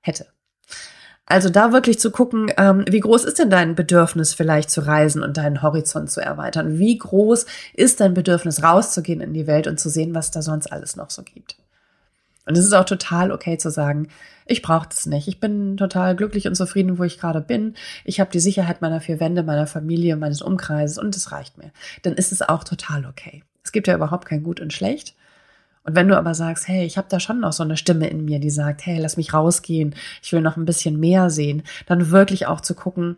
hätte. 0.00 0.26
Also 1.24 1.48
da 1.48 1.72
wirklich 1.72 2.00
zu 2.00 2.10
gucken, 2.10 2.50
ähm, 2.56 2.84
wie 2.90 2.98
groß 2.98 3.24
ist 3.24 3.38
denn 3.38 3.50
dein 3.50 3.76
Bedürfnis 3.76 4.34
vielleicht 4.34 4.68
zu 4.68 4.84
reisen 4.84 5.22
und 5.22 5.36
deinen 5.36 5.62
Horizont 5.62 6.10
zu 6.10 6.20
erweitern? 6.20 6.78
Wie 6.78 6.98
groß 6.98 7.46
ist 7.74 8.00
dein 8.00 8.14
Bedürfnis 8.14 8.64
rauszugehen 8.64 9.20
in 9.20 9.32
die 9.32 9.46
Welt 9.46 9.68
und 9.68 9.78
zu 9.78 9.88
sehen, 9.88 10.12
was 10.12 10.32
da 10.32 10.42
sonst 10.42 10.72
alles 10.72 10.96
noch 10.96 11.10
so 11.10 11.22
gibt? 11.22 11.56
Und 12.50 12.58
es 12.58 12.64
ist 12.64 12.72
auch 12.72 12.84
total 12.84 13.30
okay 13.30 13.58
zu 13.58 13.70
sagen, 13.70 14.08
ich 14.44 14.60
brauche 14.60 14.88
das 14.88 15.06
nicht. 15.06 15.28
Ich 15.28 15.38
bin 15.38 15.76
total 15.76 16.16
glücklich 16.16 16.48
und 16.48 16.56
zufrieden, 16.56 16.98
wo 16.98 17.04
ich 17.04 17.16
gerade 17.16 17.40
bin. 17.40 17.74
Ich 18.04 18.18
habe 18.18 18.32
die 18.32 18.40
Sicherheit 18.40 18.82
meiner 18.82 19.00
vier 19.00 19.20
Wände, 19.20 19.44
meiner 19.44 19.68
Familie, 19.68 20.16
meines 20.16 20.42
Umkreises 20.42 20.98
und 20.98 21.14
es 21.14 21.30
reicht 21.30 21.58
mir. 21.58 21.70
Dann 22.02 22.14
ist 22.14 22.32
es 22.32 22.42
auch 22.42 22.64
total 22.64 23.06
okay. 23.06 23.44
Es 23.62 23.70
gibt 23.70 23.86
ja 23.86 23.94
überhaupt 23.94 24.26
kein 24.26 24.42
Gut 24.42 24.58
und 24.58 24.72
Schlecht. 24.72 25.14
Und 25.84 25.94
wenn 25.94 26.08
du 26.08 26.18
aber 26.18 26.34
sagst, 26.34 26.66
hey, 26.66 26.84
ich 26.84 26.98
habe 26.98 27.06
da 27.08 27.20
schon 27.20 27.38
noch 27.38 27.52
so 27.52 27.62
eine 27.62 27.76
Stimme 27.76 28.08
in 28.08 28.24
mir, 28.24 28.40
die 28.40 28.50
sagt, 28.50 28.84
hey, 28.84 28.98
lass 28.98 29.16
mich 29.16 29.32
rausgehen, 29.32 29.94
ich 30.20 30.32
will 30.32 30.40
noch 30.40 30.56
ein 30.56 30.64
bisschen 30.64 30.98
mehr 30.98 31.30
sehen, 31.30 31.62
dann 31.86 32.10
wirklich 32.10 32.48
auch 32.48 32.62
zu 32.62 32.74
gucken, 32.74 33.16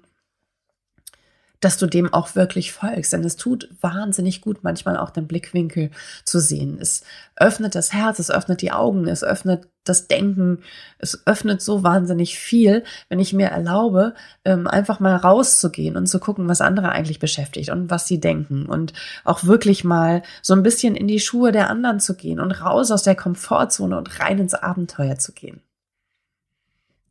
dass 1.62 1.78
du 1.78 1.87
dem 1.87 2.12
auch 2.12 2.35
wirklich 2.35 2.73
folgst. 2.73 3.12
Denn 3.12 3.25
es 3.25 3.37
tut 3.37 3.69
wahnsinnig 3.81 4.40
gut, 4.40 4.59
manchmal 4.62 4.97
auch 4.97 5.11
den 5.11 5.28
Blickwinkel 5.28 5.90
zu 6.25 6.40
sehen. 6.40 6.78
Es 6.81 7.04
öffnet 7.37 7.76
das 7.76 7.92
Herz, 7.92 8.19
es 8.19 8.31
öffnet 8.31 8.62
die 8.62 8.73
Augen, 8.73 9.07
es 9.07 9.23
öffnet 9.23 9.69
das 9.85 10.09
Denken, 10.09 10.59
es 10.99 11.25
öffnet 11.25 11.62
so 11.62 11.85
wahnsinnig 11.85 12.37
viel, 12.38 12.83
wenn 13.09 13.21
ich 13.21 13.33
mir 13.33 13.47
erlaube, 13.47 14.14
ähm, 14.45 14.66
einfach 14.66 14.99
mal 14.99 15.14
rauszugehen 15.14 15.97
und 15.97 16.07
zu 16.07 16.19
gucken, 16.19 16.49
was 16.49 16.61
andere 16.61 16.90
eigentlich 16.90 17.21
beschäftigt 17.21 17.71
und 17.71 17.90
was 17.90 18.07
sie 18.07 18.21
denken 18.21 18.66
und 18.66 18.92
auch 19.25 19.45
wirklich 19.45 19.85
mal 19.85 20.23
so 20.42 20.54
ein 20.54 20.62
bisschen 20.64 20.97
in 20.97 21.09
die 21.09 21.21
Schuhe 21.21 21.52
der 21.52 21.71
anderen 21.71 22.00
zu 22.00 22.16
gehen 22.16 22.40
und 22.40 22.52
raus 22.52 22.90
aus 22.90 23.04
der 23.04 23.16
Komfortzone 23.16 23.97
und 23.97 24.21
rein 24.21 24.38
ins 24.38 24.54
Abenteuer 24.54 25.19
zu 25.19 25.33
gehen. 25.33 25.61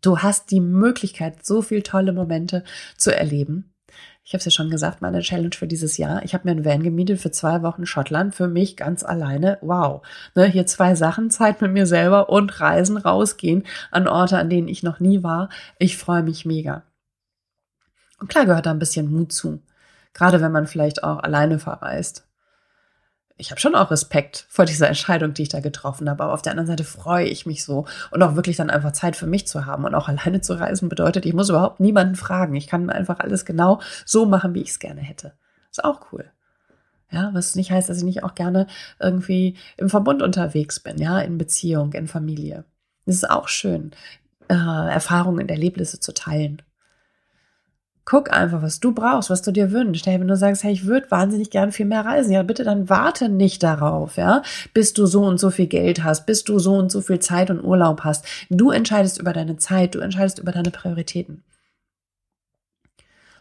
Du 0.02 0.20
hast 0.20 0.52
die 0.52 0.62
Möglichkeit, 0.62 1.46
so 1.46 1.62
viel 1.62 1.84
tolle 1.84 2.12
Momente 2.12 2.64
zu 2.98 3.16
erleben 3.16 3.71
ich 4.24 4.34
habe 4.34 4.40
es 4.40 4.46
ja 4.46 4.52
schon 4.52 4.70
gesagt, 4.70 5.02
meine 5.02 5.22
Challenge 5.22 5.56
für 5.56 5.68
dieses 5.68 5.98
Jahr. 5.98 6.24
Ich 6.24 6.34
habe 6.34 6.46
mir 6.46 6.52
einen 6.52 6.66
Van 6.66 6.84
gemietet 6.84 7.20
für 7.20 7.32
zwei 7.32 7.64
Wochen 7.64 7.86
Schottland, 7.86 8.36
für 8.36 8.48
mich 8.48 8.78
ganz 8.78 9.04
alleine. 9.04 9.58
Wow. 9.62 10.06
Ne, 10.36 10.46
hier 10.46 10.66
zwei 10.68 10.96
Sachen, 10.96 11.30
Zeit 11.32 11.62
mit 11.62 11.72
mir 11.72 11.86
selber 11.86 12.30
und 12.30 12.60
Reisen, 12.62 12.98
rausgehen 12.98 13.64
an 13.90 14.08
Orte, 14.08 14.38
an 14.38 14.50
denen 14.50 14.68
ich 14.68 14.84
noch 14.84 15.00
nie 15.00 15.24
war. 15.24 15.50
Ich 15.80 15.98
freue 15.98 16.24
mich 16.24 16.46
mega. 16.46 16.84
Und 18.20 18.30
klar 18.30 18.46
gehört 18.46 18.68
da 18.68 18.72
ein 18.72 18.80
bisschen 18.80 19.12
Mut 19.12 19.34
zu. 19.34 19.62
Gerade 20.14 20.42
wenn 20.42 20.52
man 20.52 20.68
vielleicht 20.68 21.04
auch 21.04 21.20
alleine 21.20 21.58
verreist 21.58 22.28
ich 23.42 23.50
habe 23.50 23.60
schon 23.60 23.74
auch 23.74 23.90
Respekt 23.90 24.46
vor 24.50 24.66
dieser 24.66 24.88
Entscheidung, 24.88 25.34
die 25.34 25.42
ich 25.42 25.50
da 25.50 25.62
getroffen 25.62 26.08
habe. 26.08 26.24
Aber 26.24 26.34
auf 26.34 26.44
der 26.44 26.52
anderen 26.52 26.68
Seite 26.68 26.84
freue 26.84 27.26
ich 27.26 27.48
mich 27.48 27.66
so 27.66 27.86
und 28.12 28.22
auch 28.22 28.36
wirklich 28.36 28.56
dann 28.56 28.70
einfach 28.70 28.92
Zeit 28.92 29.16
für 29.16 29.26
mich 29.26 29.48
zu 29.48 29.66
haben 29.66 29.84
und 29.84 29.96
auch 29.96 30.08
alleine 30.08 30.42
zu 30.42 30.54
reisen 30.54 30.90
bedeutet, 30.90 31.26
ich 31.26 31.34
muss 31.34 31.50
überhaupt 31.50 31.80
niemanden 31.80 32.16
fragen. 32.16 32.56
Ich 32.56 32.68
kann 32.68 32.90
einfach 32.92 33.20
alles 33.20 33.44
genau 33.44 33.82
so 34.06 34.28
machen, 34.28 34.54
wie 34.54 34.62
ich 34.62 34.70
es 34.70 34.80
gerne 34.80 35.02
hätte. 35.02 35.34
Ist 35.72 35.84
auch 35.84 36.12
cool. 36.12 36.26
Ja, 37.10 37.32
was 37.34 37.56
nicht 37.56 37.72
heißt, 37.72 37.90
dass 37.90 37.98
ich 37.98 38.04
nicht 38.04 38.24
auch 38.24 38.36
gerne 38.36 38.68
irgendwie 39.00 39.58
im 39.76 39.90
Verbund 39.90 40.22
unterwegs 40.22 40.80
bin, 40.80 40.98
ja, 40.98 41.20
in 41.20 41.38
Beziehung, 41.38 41.92
in 41.94 42.08
Familie. 42.08 42.64
Es 43.06 43.16
ist 43.16 43.30
auch 43.30 43.48
schön, 43.48 43.92
äh, 44.50 44.54
Erfahrungen 44.54 45.42
und 45.42 45.52
Erlebnisse 45.52 46.00
zu 46.00 46.14
teilen. 46.14 46.62
Guck 48.12 48.30
einfach, 48.34 48.62
was 48.62 48.82
du 48.82 48.92
brauchst, 48.92 49.30
was 49.30 49.42
du 49.42 49.54
dir 49.54 49.72
wünschst. 49.72 50.06
Hey, 50.06 50.20
wenn 50.20 50.28
du 50.28 50.36
sagst, 50.36 50.66
hey, 50.66 50.74
ich 50.74 50.86
würde 50.86 51.10
wahnsinnig 51.12 51.50
gern 51.50 51.72
viel 51.72 51.86
mehr 51.86 52.04
reisen, 52.04 52.34
ja, 52.34 52.44
bitte 52.44 52.66
dann 52.66 52.90
warte 52.90 53.30
nicht 53.30 53.64
darauf, 53.64 54.18
ja, 54.18 54.42
bis 54.74 54.92
du 54.92 55.06
so 55.06 55.24
und 55.24 55.40
so 55.40 55.50
viel 55.50 55.68
Geld 55.68 56.04
hast, 56.04 56.26
bis 56.26 56.44
du 56.44 56.60
so 56.60 56.74
und 56.74 56.92
so 56.92 57.00
viel 57.00 57.20
Zeit 57.20 57.50
und 57.50 57.64
Urlaub 57.64 58.02
hast. 58.04 58.26
Du 58.50 58.70
entscheidest 58.70 59.18
über 59.18 59.32
deine 59.32 59.56
Zeit, 59.56 59.96
du 59.96 60.00
entscheidest 60.00 60.40
über 60.40 60.52
deine 60.52 60.72
Prioritäten. 60.72 61.46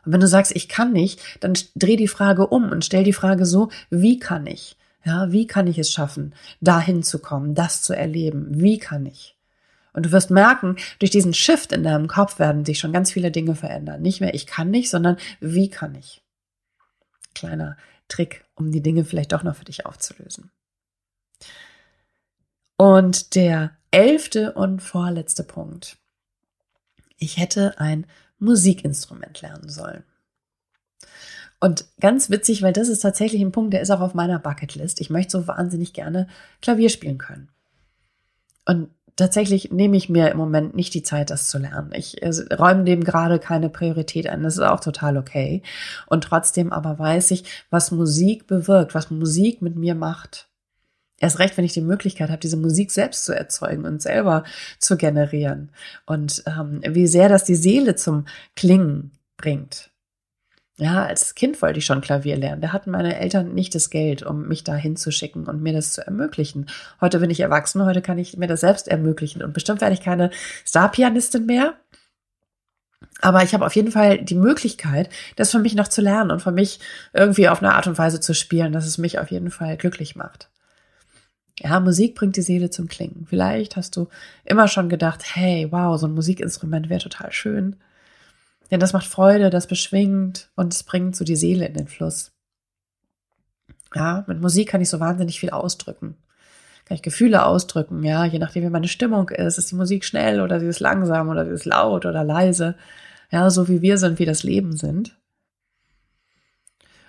Und 0.04 0.12
wenn 0.12 0.20
du 0.20 0.28
sagst, 0.28 0.54
ich 0.54 0.68
kann 0.68 0.92
nicht, 0.92 1.20
dann 1.40 1.54
dreh 1.74 1.96
die 1.96 2.06
Frage 2.06 2.46
um 2.46 2.70
und 2.70 2.84
stell 2.84 3.02
die 3.02 3.12
Frage 3.12 3.46
so, 3.46 3.70
wie 3.90 4.20
kann 4.20 4.46
ich? 4.46 4.76
Ja, 5.04 5.32
wie 5.32 5.48
kann 5.48 5.66
ich 5.66 5.80
es 5.80 5.90
schaffen, 5.90 6.32
dahin 6.60 7.02
zu 7.02 7.18
kommen, 7.18 7.56
das 7.56 7.82
zu 7.82 7.92
erleben? 7.92 8.46
Wie 8.50 8.78
kann 8.78 9.04
ich? 9.04 9.34
Und 9.92 10.06
du 10.06 10.12
wirst 10.12 10.30
merken, 10.30 10.76
durch 10.98 11.10
diesen 11.10 11.34
Shift 11.34 11.72
in 11.72 11.82
deinem 11.82 12.08
Kopf 12.08 12.38
werden 12.38 12.64
sich 12.64 12.78
schon 12.78 12.92
ganz 12.92 13.12
viele 13.12 13.30
Dinge 13.30 13.54
verändern. 13.54 14.02
Nicht 14.02 14.20
mehr 14.20 14.34
ich 14.34 14.46
kann 14.46 14.70
nicht, 14.70 14.90
sondern 14.90 15.16
wie 15.40 15.68
kann 15.68 15.94
ich? 15.94 16.22
Kleiner 17.34 17.76
Trick, 18.08 18.44
um 18.54 18.70
die 18.72 18.82
Dinge 18.82 19.04
vielleicht 19.04 19.32
doch 19.32 19.42
noch 19.42 19.56
für 19.56 19.64
dich 19.64 19.86
aufzulösen. 19.86 20.50
Und 22.76 23.34
der 23.34 23.76
elfte 23.90 24.52
und 24.52 24.80
vorletzte 24.80 25.44
Punkt. 25.44 25.98
Ich 27.18 27.36
hätte 27.36 27.78
ein 27.78 28.06
Musikinstrument 28.38 29.42
lernen 29.42 29.68
sollen. 29.68 30.04
Und 31.60 31.84
ganz 32.00 32.30
witzig, 32.30 32.62
weil 32.62 32.72
das 32.72 32.88
ist 32.88 33.00
tatsächlich 33.00 33.42
ein 33.42 33.52
Punkt, 33.52 33.74
der 33.74 33.82
ist 33.82 33.90
auch 33.90 34.00
auf 34.00 34.14
meiner 34.14 34.38
Bucketlist. 34.38 35.00
Ich 35.00 35.10
möchte 35.10 35.32
so 35.32 35.46
wahnsinnig 35.46 35.92
gerne 35.92 36.26
Klavier 36.62 36.88
spielen 36.88 37.18
können. 37.18 37.50
Und 38.64 38.88
tatsächlich 39.20 39.70
nehme 39.70 39.96
ich 39.96 40.08
mir 40.08 40.30
im 40.30 40.36
Moment 40.36 40.74
nicht 40.74 40.92
die 40.94 41.02
Zeit, 41.02 41.30
das 41.30 41.48
zu 41.48 41.58
lernen. 41.58 41.92
Ich 41.94 42.20
räume 42.58 42.84
dem 42.84 43.04
gerade 43.04 43.38
keine 43.38 43.68
Priorität 43.68 44.28
ein. 44.28 44.42
Das 44.42 44.54
ist 44.54 44.62
auch 44.62 44.80
total 44.80 45.16
okay. 45.16 45.62
Und 46.06 46.24
trotzdem 46.24 46.72
aber 46.72 46.98
weiß 46.98 47.30
ich, 47.30 47.44
was 47.70 47.90
Musik 47.92 48.46
bewirkt, 48.46 48.94
was 48.94 49.10
Musik 49.10 49.62
mit 49.62 49.76
mir 49.76 49.94
macht. 49.94 50.48
Erst 51.18 51.38
recht, 51.38 51.56
wenn 51.56 51.66
ich 51.66 51.74
die 51.74 51.82
Möglichkeit 51.82 52.30
habe, 52.30 52.40
diese 52.40 52.56
Musik 52.56 52.90
selbst 52.90 53.26
zu 53.26 53.32
erzeugen 53.32 53.84
und 53.84 54.00
selber 54.00 54.42
zu 54.78 54.96
generieren. 54.96 55.70
Und 56.06 56.42
ähm, 56.46 56.80
wie 56.88 57.06
sehr 57.06 57.28
das 57.28 57.44
die 57.44 57.54
Seele 57.54 57.94
zum 57.94 58.24
Klingen 58.56 59.12
bringt. 59.36 59.89
Ja, 60.80 61.04
als 61.04 61.34
Kind 61.34 61.60
wollte 61.60 61.78
ich 61.78 61.84
schon 61.84 62.00
Klavier 62.00 62.38
lernen. 62.38 62.62
Da 62.62 62.72
hatten 62.72 62.90
meine 62.90 63.18
Eltern 63.18 63.52
nicht 63.52 63.74
das 63.74 63.90
Geld, 63.90 64.22
um 64.22 64.48
mich 64.48 64.64
da 64.64 64.74
hinzuschicken 64.74 65.46
und 65.46 65.62
mir 65.62 65.74
das 65.74 65.92
zu 65.92 66.06
ermöglichen. 66.06 66.70
Heute 67.02 67.18
bin 67.20 67.28
ich 67.28 67.40
erwachsen, 67.40 67.84
heute 67.84 68.00
kann 68.00 68.16
ich 68.16 68.38
mir 68.38 68.46
das 68.46 68.62
selbst 68.62 68.88
ermöglichen. 68.88 69.42
Und 69.42 69.52
bestimmt 69.52 69.82
werde 69.82 69.92
ich 69.92 70.00
keine 70.00 70.30
Star-Pianistin 70.66 71.44
mehr. 71.44 71.74
Aber 73.20 73.42
ich 73.42 73.52
habe 73.52 73.66
auf 73.66 73.76
jeden 73.76 73.92
Fall 73.92 74.24
die 74.24 74.34
Möglichkeit, 74.34 75.10
das 75.36 75.50
für 75.50 75.58
mich 75.58 75.74
noch 75.74 75.88
zu 75.88 76.00
lernen 76.00 76.30
und 76.30 76.40
für 76.40 76.50
mich 76.50 76.80
irgendwie 77.12 77.50
auf 77.50 77.62
eine 77.62 77.74
Art 77.74 77.86
und 77.86 77.98
Weise 77.98 78.20
zu 78.20 78.32
spielen, 78.32 78.72
dass 78.72 78.86
es 78.86 78.96
mich 78.96 79.18
auf 79.18 79.30
jeden 79.30 79.50
Fall 79.50 79.76
glücklich 79.76 80.16
macht. 80.16 80.48
Ja, 81.58 81.78
Musik 81.78 82.14
bringt 82.14 82.36
die 82.36 82.42
Seele 82.42 82.70
zum 82.70 82.88
Klingen. 82.88 83.26
Vielleicht 83.28 83.76
hast 83.76 83.98
du 83.98 84.08
immer 84.46 84.66
schon 84.66 84.88
gedacht, 84.88 85.20
hey, 85.34 85.68
wow, 85.70 86.00
so 86.00 86.06
ein 86.06 86.14
Musikinstrument 86.14 86.88
wäre 86.88 87.02
total 87.02 87.32
schön. 87.32 87.76
Denn 88.70 88.80
das 88.80 88.92
macht 88.92 89.06
Freude, 89.06 89.50
das 89.50 89.66
beschwingt 89.66 90.50
und 90.54 90.72
es 90.72 90.82
bringt 90.82 91.16
so 91.16 91.24
die 91.24 91.36
Seele 91.36 91.66
in 91.66 91.74
den 91.74 91.88
Fluss. 91.88 92.32
Ja, 93.94 94.24
mit 94.28 94.40
Musik 94.40 94.68
kann 94.68 94.80
ich 94.80 94.88
so 94.88 95.00
wahnsinnig 95.00 95.40
viel 95.40 95.50
ausdrücken. 95.50 96.16
Kann 96.84 96.94
ich 96.94 97.02
Gefühle 97.02 97.44
ausdrücken, 97.44 98.02
ja, 98.04 98.24
je 98.24 98.38
nachdem, 98.38 98.64
wie 98.64 98.70
meine 98.70 98.88
Stimmung 98.88 99.28
ist. 99.28 99.58
Ist 99.58 99.70
die 99.70 99.76
Musik 99.76 100.04
schnell 100.04 100.40
oder 100.40 100.60
sie 100.60 100.66
ist 100.66 100.80
langsam 100.80 101.28
oder 101.28 101.44
sie 101.44 101.52
ist 101.52 101.64
laut 101.64 102.06
oder 102.06 102.24
leise. 102.24 102.76
Ja, 103.30 103.50
so 103.50 103.68
wie 103.68 103.82
wir 103.82 103.98
sind, 103.98 104.18
wie 104.18 104.26
das 104.26 104.42
Leben 104.42 104.76
sind. 104.76 105.16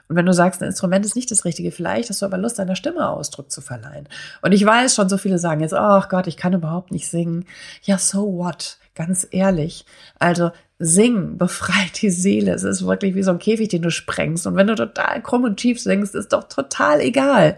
Und 0.07 0.17
wenn 0.17 0.25
du 0.25 0.33
sagst, 0.33 0.61
ein 0.61 0.67
Instrument 0.67 1.05
ist 1.05 1.15
nicht 1.15 1.31
das 1.31 1.45
Richtige, 1.45 1.71
vielleicht 1.71 2.09
hast 2.09 2.21
du 2.21 2.25
aber 2.25 2.37
Lust, 2.37 2.59
deiner 2.59 2.75
Stimme 2.75 3.09
Ausdruck 3.09 3.49
zu 3.49 3.61
verleihen. 3.61 4.09
Und 4.41 4.51
ich 4.51 4.65
weiß 4.65 4.93
schon, 4.93 5.07
so 5.07 5.17
viele 5.17 5.39
sagen 5.39 5.61
jetzt, 5.61 5.73
ach 5.73 6.09
Gott, 6.09 6.27
ich 6.27 6.35
kann 6.35 6.51
überhaupt 6.51 6.91
nicht 6.91 7.07
singen. 7.07 7.45
Ja, 7.83 7.97
so 7.97 8.33
what? 8.33 8.77
Ganz 8.93 9.25
ehrlich. 9.31 9.85
Also 10.19 10.51
singen 10.81 11.37
befreit 11.37 12.01
die 12.01 12.09
Seele. 12.09 12.53
Es 12.53 12.63
ist 12.63 12.85
wirklich 12.85 13.15
wie 13.15 13.23
so 13.23 13.31
ein 13.31 13.39
Käfig, 13.39 13.69
den 13.69 13.81
du 13.81 13.91
sprengst. 13.91 14.47
Und 14.47 14.55
wenn 14.55 14.67
du 14.67 14.75
total 14.75 15.21
krumm 15.21 15.43
und 15.43 15.57
tief 15.57 15.79
singst, 15.79 16.15
ist 16.15 16.33
doch 16.33 16.45
total 16.45 17.01
egal. 17.01 17.57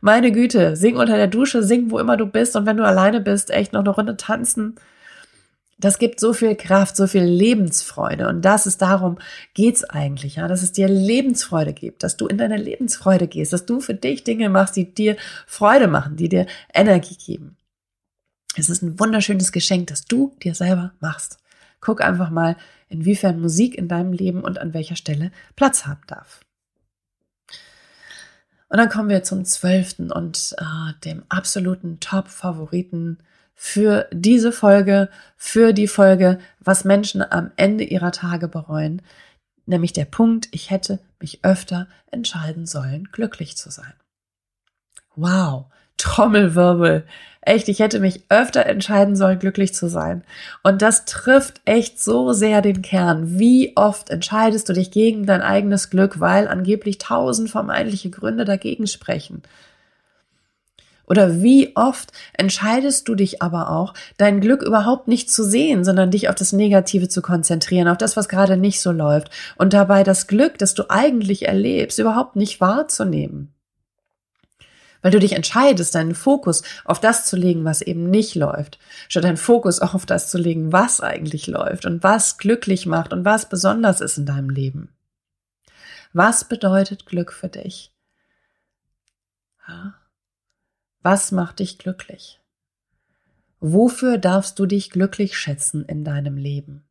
Meine 0.00 0.32
Güte, 0.32 0.76
sing 0.76 0.96
unter 0.96 1.16
der 1.16 1.26
Dusche, 1.26 1.62
sing 1.62 1.90
wo 1.90 1.98
immer 1.98 2.16
du 2.16 2.26
bist. 2.26 2.56
Und 2.56 2.66
wenn 2.66 2.76
du 2.76 2.84
alleine 2.84 3.20
bist, 3.20 3.50
echt 3.50 3.72
noch 3.72 3.80
eine 3.80 3.90
Runde 3.90 4.16
tanzen 4.16 4.76
das 5.78 5.98
gibt 5.98 6.20
so 6.20 6.32
viel 6.32 6.54
Kraft, 6.54 6.96
so 6.96 7.06
viel 7.06 7.22
Lebensfreude. 7.22 8.28
Und 8.28 8.42
das 8.44 8.66
ist 8.66 8.80
darum 8.80 9.18
geht's 9.54 9.84
eigentlich, 9.84 10.36
ja, 10.36 10.48
dass 10.48 10.62
es 10.62 10.72
dir 10.72 10.88
Lebensfreude 10.88 11.74
gibt, 11.74 12.02
dass 12.02 12.16
du 12.16 12.26
in 12.26 12.38
deine 12.38 12.56
Lebensfreude 12.56 13.26
gehst, 13.26 13.52
dass 13.52 13.66
du 13.66 13.80
für 13.80 13.94
dich 13.94 14.24
Dinge 14.24 14.48
machst, 14.48 14.76
die 14.76 14.92
dir 14.92 15.16
Freude 15.46 15.88
machen, 15.88 16.16
die 16.16 16.28
dir 16.28 16.46
Energie 16.72 17.16
geben. 17.16 17.56
Es 18.56 18.70
ist 18.70 18.82
ein 18.82 18.98
wunderschönes 18.98 19.52
Geschenk, 19.52 19.88
das 19.88 20.06
du 20.06 20.34
dir 20.42 20.54
selber 20.54 20.92
machst. 21.00 21.38
Guck 21.80 22.02
einfach 22.02 22.30
mal, 22.30 22.56
inwiefern 22.88 23.40
Musik 23.40 23.76
in 23.76 23.88
deinem 23.88 24.12
Leben 24.12 24.42
und 24.42 24.58
an 24.58 24.74
welcher 24.74 24.96
Stelle 24.96 25.32
Platz 25.54 25.86
haben 25.86 26.02
darf. 26.06 26.40
Und 28.68 28.78
dann 28.78 28.88
kommen 28.88 29.08
wir 29.08 29.22
zum 29.22 29.44
zwölften 29.44 30.10
und 30.10 30.54
äh, 30.58 30.92
dem 31.04 31.24
absoluten 31.28 32.00
Top-Favoriten 32.00 33.18
für 33.54 34.08
diese 34.12 34.52
Folge, 34.52 35.08
für 35.36 35.72
die 35.72 35.88
Folge, 35.88 36.38
was 36.60 36.84
Menschen 36.84 37.22
am 37.22 37.52
Ende 37.56 37.84
ihrer 37.84 38.12
Tage 38.12 38.48
bereuen, 38.48 39.02
nämlich 39.64 39.92
der 39.92 40.04
Punkt, 40.04 40.48
ich 40.50 40.70
hätte 40.70 41.00
mich 41.20 41.44
öfter 41.44 41.88
entscheiden 42.10 42.66
sollen, 42.66 43.08
glücklich 43.12 43.56
zu 43.56 43.70
sein. 43.70 43.94
Wow, 45.14 45.66
Trommelwirbel. 45.96 47.04
Echt, 47.40 47.68
ich 47.68 47.78
hätte 47.78 48.00
mich 48.00 48.24
öfter 48.28 48.66
entscheiden 48.66 49.14
sollen, 49.14 49.38
glücklich 49.38 49.72
zu 49.72 49.88
sein. 49.88 50.24
Und 50.64 50.82
das 50.82 51.04
trifft 51.04 51.60
echt 51.64 52.02
so 52.02 52.32
sehr 52.32 52.60
den 52.60 52.82
Kern. 52.82 53.38
Wie 53.38 53.72
oft 53.76 54.10
entscheidest 54.10 54.68
du 54.68 54.72
dich 54.72 54.90
gegen 54.90 55.26
dein 55.26 55.42
eigenes 55.42 55.88
Glück, 55.88 56.18
weil 56.18 56.48
angeblich 56.48 56.98
tausend 56.98 57.48
vermeintliche 57.48 58.10
Gründe 58.10 58.44
dagegen 58.44 58.88
sprechen? 58.88 59.42
Oder 61.06 61.40
wie 61.40 61.76
oft 61.76 62.10
entscheidest 62.32 63.06
du 63.08 63.14
dich 63.14 63.40
aber 63.40 63.70
auch, 63.70 63.94
dein 64.16 64.40
Glück 64.40 64.62
überhaupt 64.62 65.06
nicht 65.06 65.30
zu 65.30 65.44
sehen, 65.44 65.84
sondern 65.84 66.10
dich 66.10 66.28
auf 66.28 66.34
das 66.34 66.52
Negative 66.52 67.08
zu 67.08 67.22
konzentrieren, 67.22 67.86
auf 67.86 67.98
das, 67.98 68.16
was 68.16 68.28
gerade 68.28 68.56
nicht 68.56 68.80
so 68.80 68.90
läuft 68.90 69.30
und 69.56 69.72
dabei 69.72 70.02
das 70.02 70.26
Glück, 70.26 70.58
das 70.58 70.74
du 70.74 70.90
eigentlich 70.90 71.46
erlebst, 71.46 72.00
überhaupt 72.00 72.34
nicht 72.34 72.60
wahrzunehmen. 72.60 73.52
Weil 75.06 75.12
du 75.12 75.20
dich 75.20 75.34
entscheidest, 75.34 75.94
deinen 75.94 76.16
Fokus 76.16 76.64
auf 76.84 76.98
das 76.98 77.26
zu 77.26 77.36
legen, 77.36 77.64
was 77.64 77.80
eben 77.80 78.10
nicht 78.10 78.34
läuft, 78.34 78.80
statt 79.08 79.22
deinen 79.22 79.36
Fokus 79.36 79.78
auf 79.78 80.04
das 80.04 80.32
zu 80.32 80.36
legen, 80.36 80.72
was 80.72 81.00
eigentlich 81.00 81.46
läuft 81.46 81.86
und 81.86 82.02
was 82.02 82.38
glücklich 82.38 82.86
macht 82.86 83.12
und 83.12 83.24
was 83.24 83.48
besonders 83.48 84.00
ist 84.00 84.18
in 84.18 84.26
deinem 84.26 84.50
Leben. 84.50 84.88
Was 86.12 86.48
bedeutet 86.48 87.06
Glück 87.06 87.32
für 87.32 87.48
dich? 87.48 87.94
Was 91.02 91.30
macht 91.30 91.60
dich 91.60 91.78
glücklich? 91.78 92.40
Wofür 93.60 94.18
darfst 94.18 94.58
du 94.58 94.66
dich 94.66 94.90
glücklich 94.90 95.38
schätzen 95.38 95.84
in 95.84 96.02
deinem 96.02 96.36
Leben? 96.36 96.85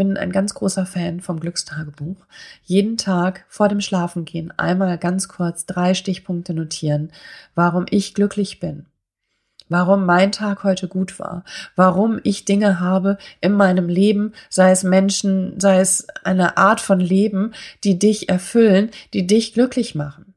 Bin 0.00 0.16
ein 0.16 0.32
ganz 0.32 0.54
großer 0.54 0.86
Fan 0.86 1.20
vom 1.20 1.40
Glückstagebuch. 1.40 2.16
Jeden 2.64 2.96
Tag 2.96 3.44
vor 3.48 3.68
dem 3.68 3.82
Schlafengehen 3.82 4.50
einmal 4.58 4.96
ganz 4.96 5.28
kurz 5.28 5.66
drei 5.66 5.92
Stichpunkte 5.92 6.54
notieren, 6.54 7.12
warum 7.54 7.84
ich 7.90 8.14
glücklich 8.14 8.60
bin, 8.60 8.86
warum 9.68 10.06
mein 10.06 10.32
Tag 10.32 10.64
heute 10.64 10.88
gut 10.88 11.18
war, 11.18 11.44
warum 11.76 12.18
ich 12.22 12.46
Dinge 12.46 12.80
habe 12.80 13.18
in 13.42 13.52
meinem 13.52 13.90
Leben, 13.90 14.32
sei 14.48 14.70
es 14.70 14.84
Menschen, 14.84 15.60
sei 15.60 15.80
es 15.80 16.06
eine 16.24 16.56
Art 16.56 16.80
von 16.80 16.98
Leben, 16.98 17.52
die 17.84 17.98
dich 17.98 18.30
erfüllen, 18.30 18.88
die 19.12 19.26
dich 19.26 19.52
glücklich 19.52 19.94
machen. 19.94 20.32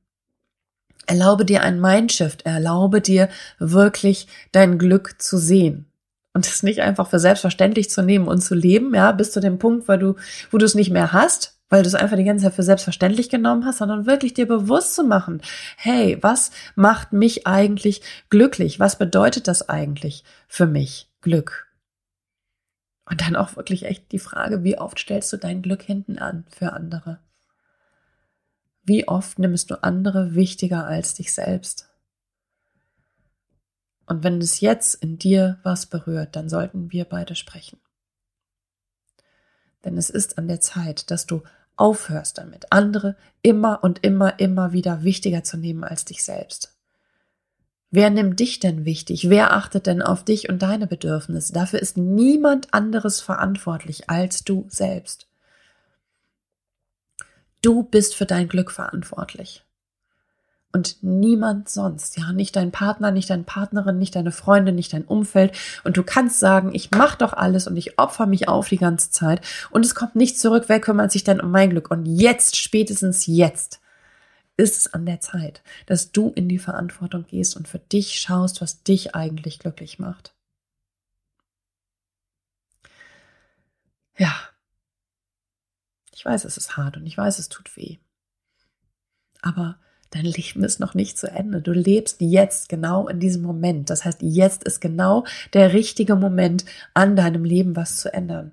Erlaube 1.05 1.45
dir 1.45 1.61
einen 1.61 1.79
Mindshift, 1.79 2.45
erlaube 2.45 2.99
dir 2.99 3.29
wirklich 3.59 4.27
dein 4.51 4.77
Glück 4.77 5.21
zu 5.21 5.37
sehen 5.37 5.85
und 6.33 6.47
es 6.47 6.63
nicht 6.63 6.81
einfach 6.81 7.09
für 7.09 7.19
selbstverständlich 7.19 7.89
zu 7.89 8.01
nehmen 8.01 8.27
und 8.27 8.41
zu 8.41 8.55
leben, 8.55 8.93
ja, 8.93 9.11
bis 9.11 9.31
zu 9.31 9.39
dem 9.39 9.59
Punkt, 9.59 9.87
weil 9.87 9.99
du, 9.99 10.15
wo 10.51 10.57
du 10.57 10.65
es 10.65 10.75
nicht 10.75 10.89
mehr 10.89 11.13
hast, 11.13 11.59
weil 11.69 11.83
du 11.83 11.87
es 11.87 11.95
einfach 11.95 12.17
die 12.17 12.23
ganze 12.23 12.45
Zeit 12.45 12.53
für 12.53 12.63
selbstverständlich 12.63 13.29
genommen 13.29 13.65
hast, 13.65 13.79
sondern 13.79 14.05
wirklich 14.05 14.33
dir 14.33 14.47
bewusst 14.47 14.95
zu 14.95 15.03
machen, 15.03 15.41
hey, 15.77 16.17
was 16.21 16.51
macht 16.75 17.13
mich 17.13 17.47
eigentlich 17.47 18.01
glücklich? 18.29 18.79
Was 18.79 18.97
bedeutet 18.97 19.47
das 19.47 19.69
eigentlich 19.69 20.23
für 20.47 20.65
mich, 20.65 21.09
Glück? 21.21 21.67
Und 23.05 23.21
dann 23.21 23.35
auch 23.35 23.55
wirklich 23.55 23.85
echt 23.85 24.11
die 24.11 24.19
Frage, 24.19 24.63
wie 24.63 24.77
oft 24.77 24.99
stellst 24.99 25.33
du 25.33 25.37
dein 25.37 25.61
Glück 25.61 25.81
hinten 25.81 26.17
an 26.17 26.45
für 26.49 26.73
andere? 26.73 27.19
Wie 28.83 29.07
oft 29.07 29.39
nimmst 29.39 29.71
du 29.71 29.81
andere 29.83 30.35
wichtiger 30.35 30.85
als 30.85 31.13
dich 31.13 31.33
selbst? 31.33 31.92
Und 34.05 34.23
wenn 34.23 34.41
es 34.41 34.59
jetzt 34.59 34.95
in 34.95 35.17
dir 35.17 35.59
was 35.63 35.85
berührt, 35.85 36.35
dann 36.35 36.49
sollten 36.49 36.91
wir 36.91 37.05
beide 37.05 37.35
sprechen. 37.35 37.79
Denn 39.83 39.97
es 39.97 40.09
ist 40.09 40.37
an 40.37 40.47
der 40.47 40.59
Zeit, 40.61 41.11
dass 41.11 41.25
du 41.25 41.41
aufhörst 41.75 42.37
damit, 42.37 42.71
andere 42.71 43.15
immer 43.41 43.83
und 43.83 44.03
immer, 44.03 44.39
immer 44.39 44.73
wieder 44.73 45.03
wichtiger 45.03 45.43
zu 45.43 45.57
nehmen 45.57 45.83
als 45.83 46.05
dich 46.05 46.23
selbst. 46.23 46.73
Wer 47.89 48.09
nimmt 48.09 48.39
dich 48.39 48.59
denn 48.59 48.85
wichtig? 48.85 49.29
Wer 49.29 49.53
achtet 49.53 49.85
denn 49.85 50.01
auf 50.01 50.23
dich 50.23 50.49
und 50.49 50.61
deine 50.63 50.87
Bedürfnisse? 50.87 51.53
Dafür 51.53 51.79
ist 51.79 51.95
niemand 51.95 52.73
anderes 52.73 53.21
verantwortlich 53.21 54.09
als 54.09 54.43
du 54.43 54.65
selbst. 54.67 55.27
Du 57.61 57.83
bist 57.83 58.15
für 58.15 58.25
dein 58.25 58.47
Glück 58.47 58.71
verantwortlich. 58.71 59.63
Und 60.75 60.97
niemand 61.03 61.69
sonst, 61.69 62.17
ja, 62.17 62.33
nicht 62.33 62.55
dein 62.55 62.71
Partner, 62.71 63.11
nicht 63.11 63.29
deine 63.29 63.43
Partnerin, 63.43 63.99
nicht 63.99 64.15
deine 64.15 64.31
Freundin, 64.31 64.73
nicht 64.73 64.91
dein 64.91 65.05
Umfeld. 65.05 65.55
Und 65.83 65.97
du 65.97 66.03
kannst 66.03 66.39
sagen, 66.39 66.73
ich 66.73 66.89
mache 66.89 67.19
doch 67.19 67.33
alles 67.33 67.67
und 67.67 67.77
ich 67.77 67.99
opfer 67.99 68.25
mich 68.25 68.47
auf 68.47 68.69
die 68.69 68.77
ganze 68.77 69.11
Zeit 69.11 69.41
und 69.69 69.85
es 69.85 69.93
kommt 69.93 70.15
nicht 70.15 70.39
zurück. 70.39 70.65
Wer 70.67 70.79
kümmert 70.81 71.11
sich 71.11 71.23
denn 71.23 71.39
um 71.39 71.51
mein 71.51 71.69
Glück? 71.69 71.91
Und 71.91 72.07
jetzt, 72.07 72.55
spätestens 72.55 73.27
jetzt, 73.27 73.81
ist 74.57 74.77
es 74.77 74.93
an 74.95 75.05
der 75.05 75.19
Zeit, 75.19 75.61
dass 75.85 76.11
du 76.11 76.31
in 76.33 76.49
die 76.49 76.57
Verantwortung 76.57 77.27
gehst 77.27 77.55
und 77.55 77.67
für 77.67 77.79
dich 77.79 78.19
schaust, 78.19 78.59
was 78.59 78.81
dich 78.81 79.13
eigentlich 79.13 79.59
glücklich 79.59 79.99
macht. 79.99 80.33
Ja, 84.17 84.33
ich 86.15 86.25
weiß, 86.25 86.45
es 86.45 86.57
ist 86.57 86.77
hart 86.77 86.97
und 86.97 87.05
ich 87.05 87.17
weiß, 87.17 87.37
es 87.37 87.49
tut 87.49 87.77
weh. 87.77 87.97
Aber 89.43 89.77
dein 90.13 90.25
Leben 90.25 90.63
ist 90.63 90.79
noch 90.79 90.93
nicht 90.93 91.17
zu 91.17 91.29
Ende. 91.29 91.61
Du 91.61 91.71
lebst 91.71 92.21
jetzt 92.21 92.69
genau 92.69 93.07
in 93.07 93.19
diesem 93.19 93.41
Moment. 93.41 93.89
Das 93.89 94.05
heißt, 94.05 94.19
jetzt 94.21 94.63
ist 94.63 94.79
genau 94.79 95.25
der 95.53 95.73
richtige 95.73 96.15
Moment, 96.15 96.65
an 96.93 97.15
deinem 97.15 97.43
Leben 97.43 97.75
was 97.75 97.97
zu 97.97 98.13
ändern. 98.13 98.51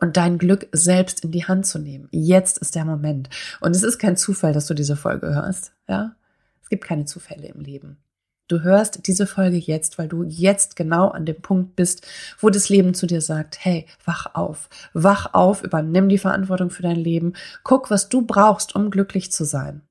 Und 0.00 0.16
dein 0.16 0.38
Glück 0.38 0.68
selbst 0.72 1.24
in 1.24 1.32
die 1.32 1.44
Hand 1.44 1.66
zu 1.66 1.78
nehmen. 1.78 2.08
Jetzt 2.12 2.58
ist 2.58 2.74
der 2.74 2.84
Moment. 2.84 3.30
Und 3.60 3.74
es 3.74 3.82
ist 3.82 3.98
kein 3.98 4.16
Zufall, 4.16 4.52
dass 4.52 4.66
du 4.66 4.74
diese 4.74 4.96
Folge 4.96 5.34
hörst. 5.34 5.72
Ja? 5.88 6.14
Es 6.62 6.68
gibt 6.68 6.84
keine 6.84 7.04
Zufälle 7.04 7.48
im 7.48 7.60
Leben. 7.60 7.98
Du 8.46 8.62
hörst 8.62 9.06
diese 9.06 9.26
Folge 9.26 9.58
jetzt, 9.58 9.98
weil 9.98 10.08
du 10.08 10.24
jetzt 10.24 10.74
genau 10.74 11.08
an 11.08 11.26
dem 11.26 11.42
Punkt 11.42 11.76
bist, 11.76 12.06
wo 12.40 12.48
das 12.48 12.70
Leben 12.70 12.94
zu 12.94 13.06
dir 13.06 13.20
sagt, 13.20 13.58
hey, 13.62 13.86
wach 14.04 14.34
auf, 14.34 14.70
wach 14.94 15.34
auf, 15.34 15.62
übernimm 15.62 16.08
die 16.08 16.16
Verantwortung 16.16 16.70
für 16.70 16.82
dein 16.82 16.96
Leben, 16.96 17.34
guck, 17.62 17.90
was 17.90 18.08
du 18.08 18.22
brauchst, 18.22 18.74
um 18.74 18.90
glücklich 18.90 19.30
zu 19.32 19.44
sein. 19.44 19.82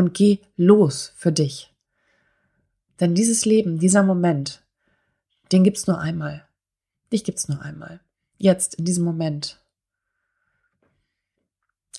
Und 0.00 0.14
geh 0.14 0.38
los 0.56 1.12
für 1.14 1.30
dich. 1.30 1.74
Denn 3.00 3.14
dieses 3.14 3.44
Leben, 3.44 3.78
dieser 3.78 4.02
Moment, 4.02 4.62
den 5.52 5.62
gibt's 5.62 5.86
nur 5.86 6.00
einmal. 6.00 6.48
Dich 7.12 7.22
gibt's 7.22 7.48
nur 7.48 7.60
einmal. 7.60 8.00
Jetzt, 8.38 8.76
in 8.76 8.86
diesem 8.86 9.04
Moment. 9.04 9.60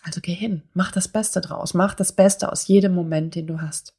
Also 0.02 0.20
geh 0.20 0.34
hin, 0.34 0.64
mach 0.74 0.92
das 0.92 1.10
Beste 1.10 1.42
draus, 1.42 1.76
mach 1.76 1.94
das 1.94 2.12
Beste 2.12 2.52
aus 2.52 2.66
jedem 2.66 2.96
Moment, 2.96 3.36
den 3.36 3.46
du 3.46 3.62
hast. 3.62 3.94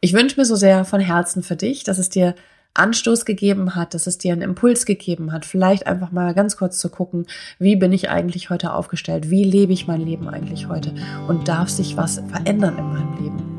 Ich 0.00 0.12
wünsche 0.12 0.38
mir 0.38 0.44
so 0.44 0.56
sehr 0.56 0.84
von 0.84 1.00
Herzen 1.00 1.42
für 1.42 1.56
dich, 1.56 1.84
dass 1.84 1.96
es 1.96 2.10
dir 2.10 2.34
Anstoß 2.74 3.24
gegeben 3.24 3.74
hat, 3.74 3.94
dass 3.94 4.06
es 4.06 4.18
dir 4.18 4.32
einen 4.32 4.42
Impuls 4.42 4.86
gegeben 4.86 5.32
hat, 5.32 5.44
vielleicht 5.44 5.86
einfach 5.86 6.12
mal 6.12 6.32
ganz 6.34 6.56
kurz 6.56 6.78
zu 6.78 6.88
gucken, 6.88 7.26
wie 7.58 7.76
bin 7.76 7.92
ich 7.92 8.10
eigentlich 8.10 8.50
heute 8.50 8.72
aufgestellt, 8.72 9.30
wie 9.30 9.44
lebe 9.44 9.72
ich 9.72 9.86
mein 9.86 10.00
Leben 10.00 10.28
eigentlich 10.28 10.68
heute 10.68 10.94
und 11.26 11.48
darf 11.48 11.68
sich 11.68 11.96
was 11.96 12.22
verändern 12.28 12.78
in 12.78 12.92
meinem 12.92 13.22
Leben. 13.22 13.58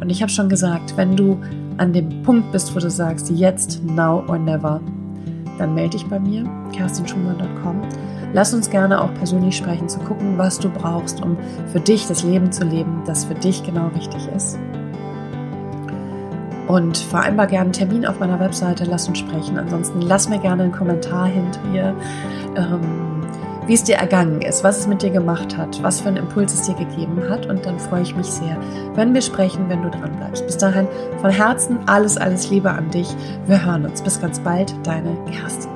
Und 0.00 0.10
ich 0.10 0.22
habe 0.22 0.30
schon 0.30 0.48
gesagt, 0.48 0.96
wenn 0.96 1.16
du 1.16 1.40
an 1.76 1.92
dem 1.92 2.22
Punkt 2.22 2.52
bist, 2.52 2.74
wo 2.74 2.78
du 2.78 2.90
sagst, 2.90 3.30
jetzt, 3.30 3.82
now 3.84 4.24
or 4.28 4.38
never, 4.38 4.80
dann 5.58 5.74
melde 5.74 5.98
dich 5.98 6.06
bei 6.06 6.18
mir, 6.18 6.48
kerstinschumann.com. 6.72 7.82
Lass 8.32 8.52
uns 8.52 8.70
gerne 8.70 9.00
auch 9.00 9.12
persönlich 9.14 9.56
sprechen, 9.56 9.88
zu 9.88 9.98
gucken, 10.00 10.36
was 10.38 10.58
du 10.58 10.68
brauchst, 10.68 11.22
um 11.22 11.36
für 11.72 11.80
dich 11.80 12.06
das 12.06 12.22
Leben 12.22 12.52
zu 12.52 12.64
leben, 12.64 13.02
das 13.06 13.24
für 13.24 13.34
dich 13.34 13.62
genau 13.62 13.88
richtig 13.88 14.28
ist 14.34 14.58
und 16.66 16.96
vereinbar 16.96 17.46
gerne 17.46 17.64
einen 17.64 17.72
Termin 17.72 18.06
auf 18.06 18.18
meiner 18.18 18.40
Webseite, 18.40 18.84
lass 18.84 19.08
uns 19.08 19.18
sprechen. 19.18 19.58
Ansonsten 19.58 20.00
lass 20.00 20.28
mir 20.28 20.38
gerne 20.38 20.64
einen 20.64 20.72
Kommentar 20.72 21.26
hinter 21.26 21.60
hier, 21.70 21.94
ähm, 22.56 23.22
wie 23.66 23.74
es 23.74 23.82
dir 23.82 23.96
ergangen 23.96 24.40
ist, 24.42 24.62
was 24.62 24.78
es 24.78 24.86
mit 24.86 25.02
dir 25.02 25.10
gemacht 25.10 25.56
hat, 25.56 25.82
was 25.82 26.00
für 26.00 26.08
einen 26.08 26.18
Impuls 26.18 26.54
es 26.54 26.62
dir 26.62 26.74
gegeben 26.74 27.22
hat 27.28 27.46
und 27.46 27.66
dann 27.66 27.78
freue 27.80 28.02
ich 28.02 28.14
mich 28.14 28.26
sehr, 28.26 28.56
wenn 28.94 29.12
wir 29.12 29.22
sprechen, 29.22 29.68
wenn 29.68 29.82
du 29.82 29.90
dran 29.90 30.16
bleibst. 30.16 30.46
Bis 30.46 30.56
dahin 30.56 30.86
von 31.20 31.30
Herzen 31.30 31.78
alles, 31.86 32.16
alles 32.16 32.48
Liebe 32.50 32.70
an 32.70 32.90
dich. 32.90 33.08
Wir 33.46 33.64
hören 33.64 33.84
uns. 33.84 34.02
Bis 34.02 34.20
ganz 34.20 34.38
bald, 34.38 34.74
deine 34.84 35.16
Kerstin. 35.30 35.75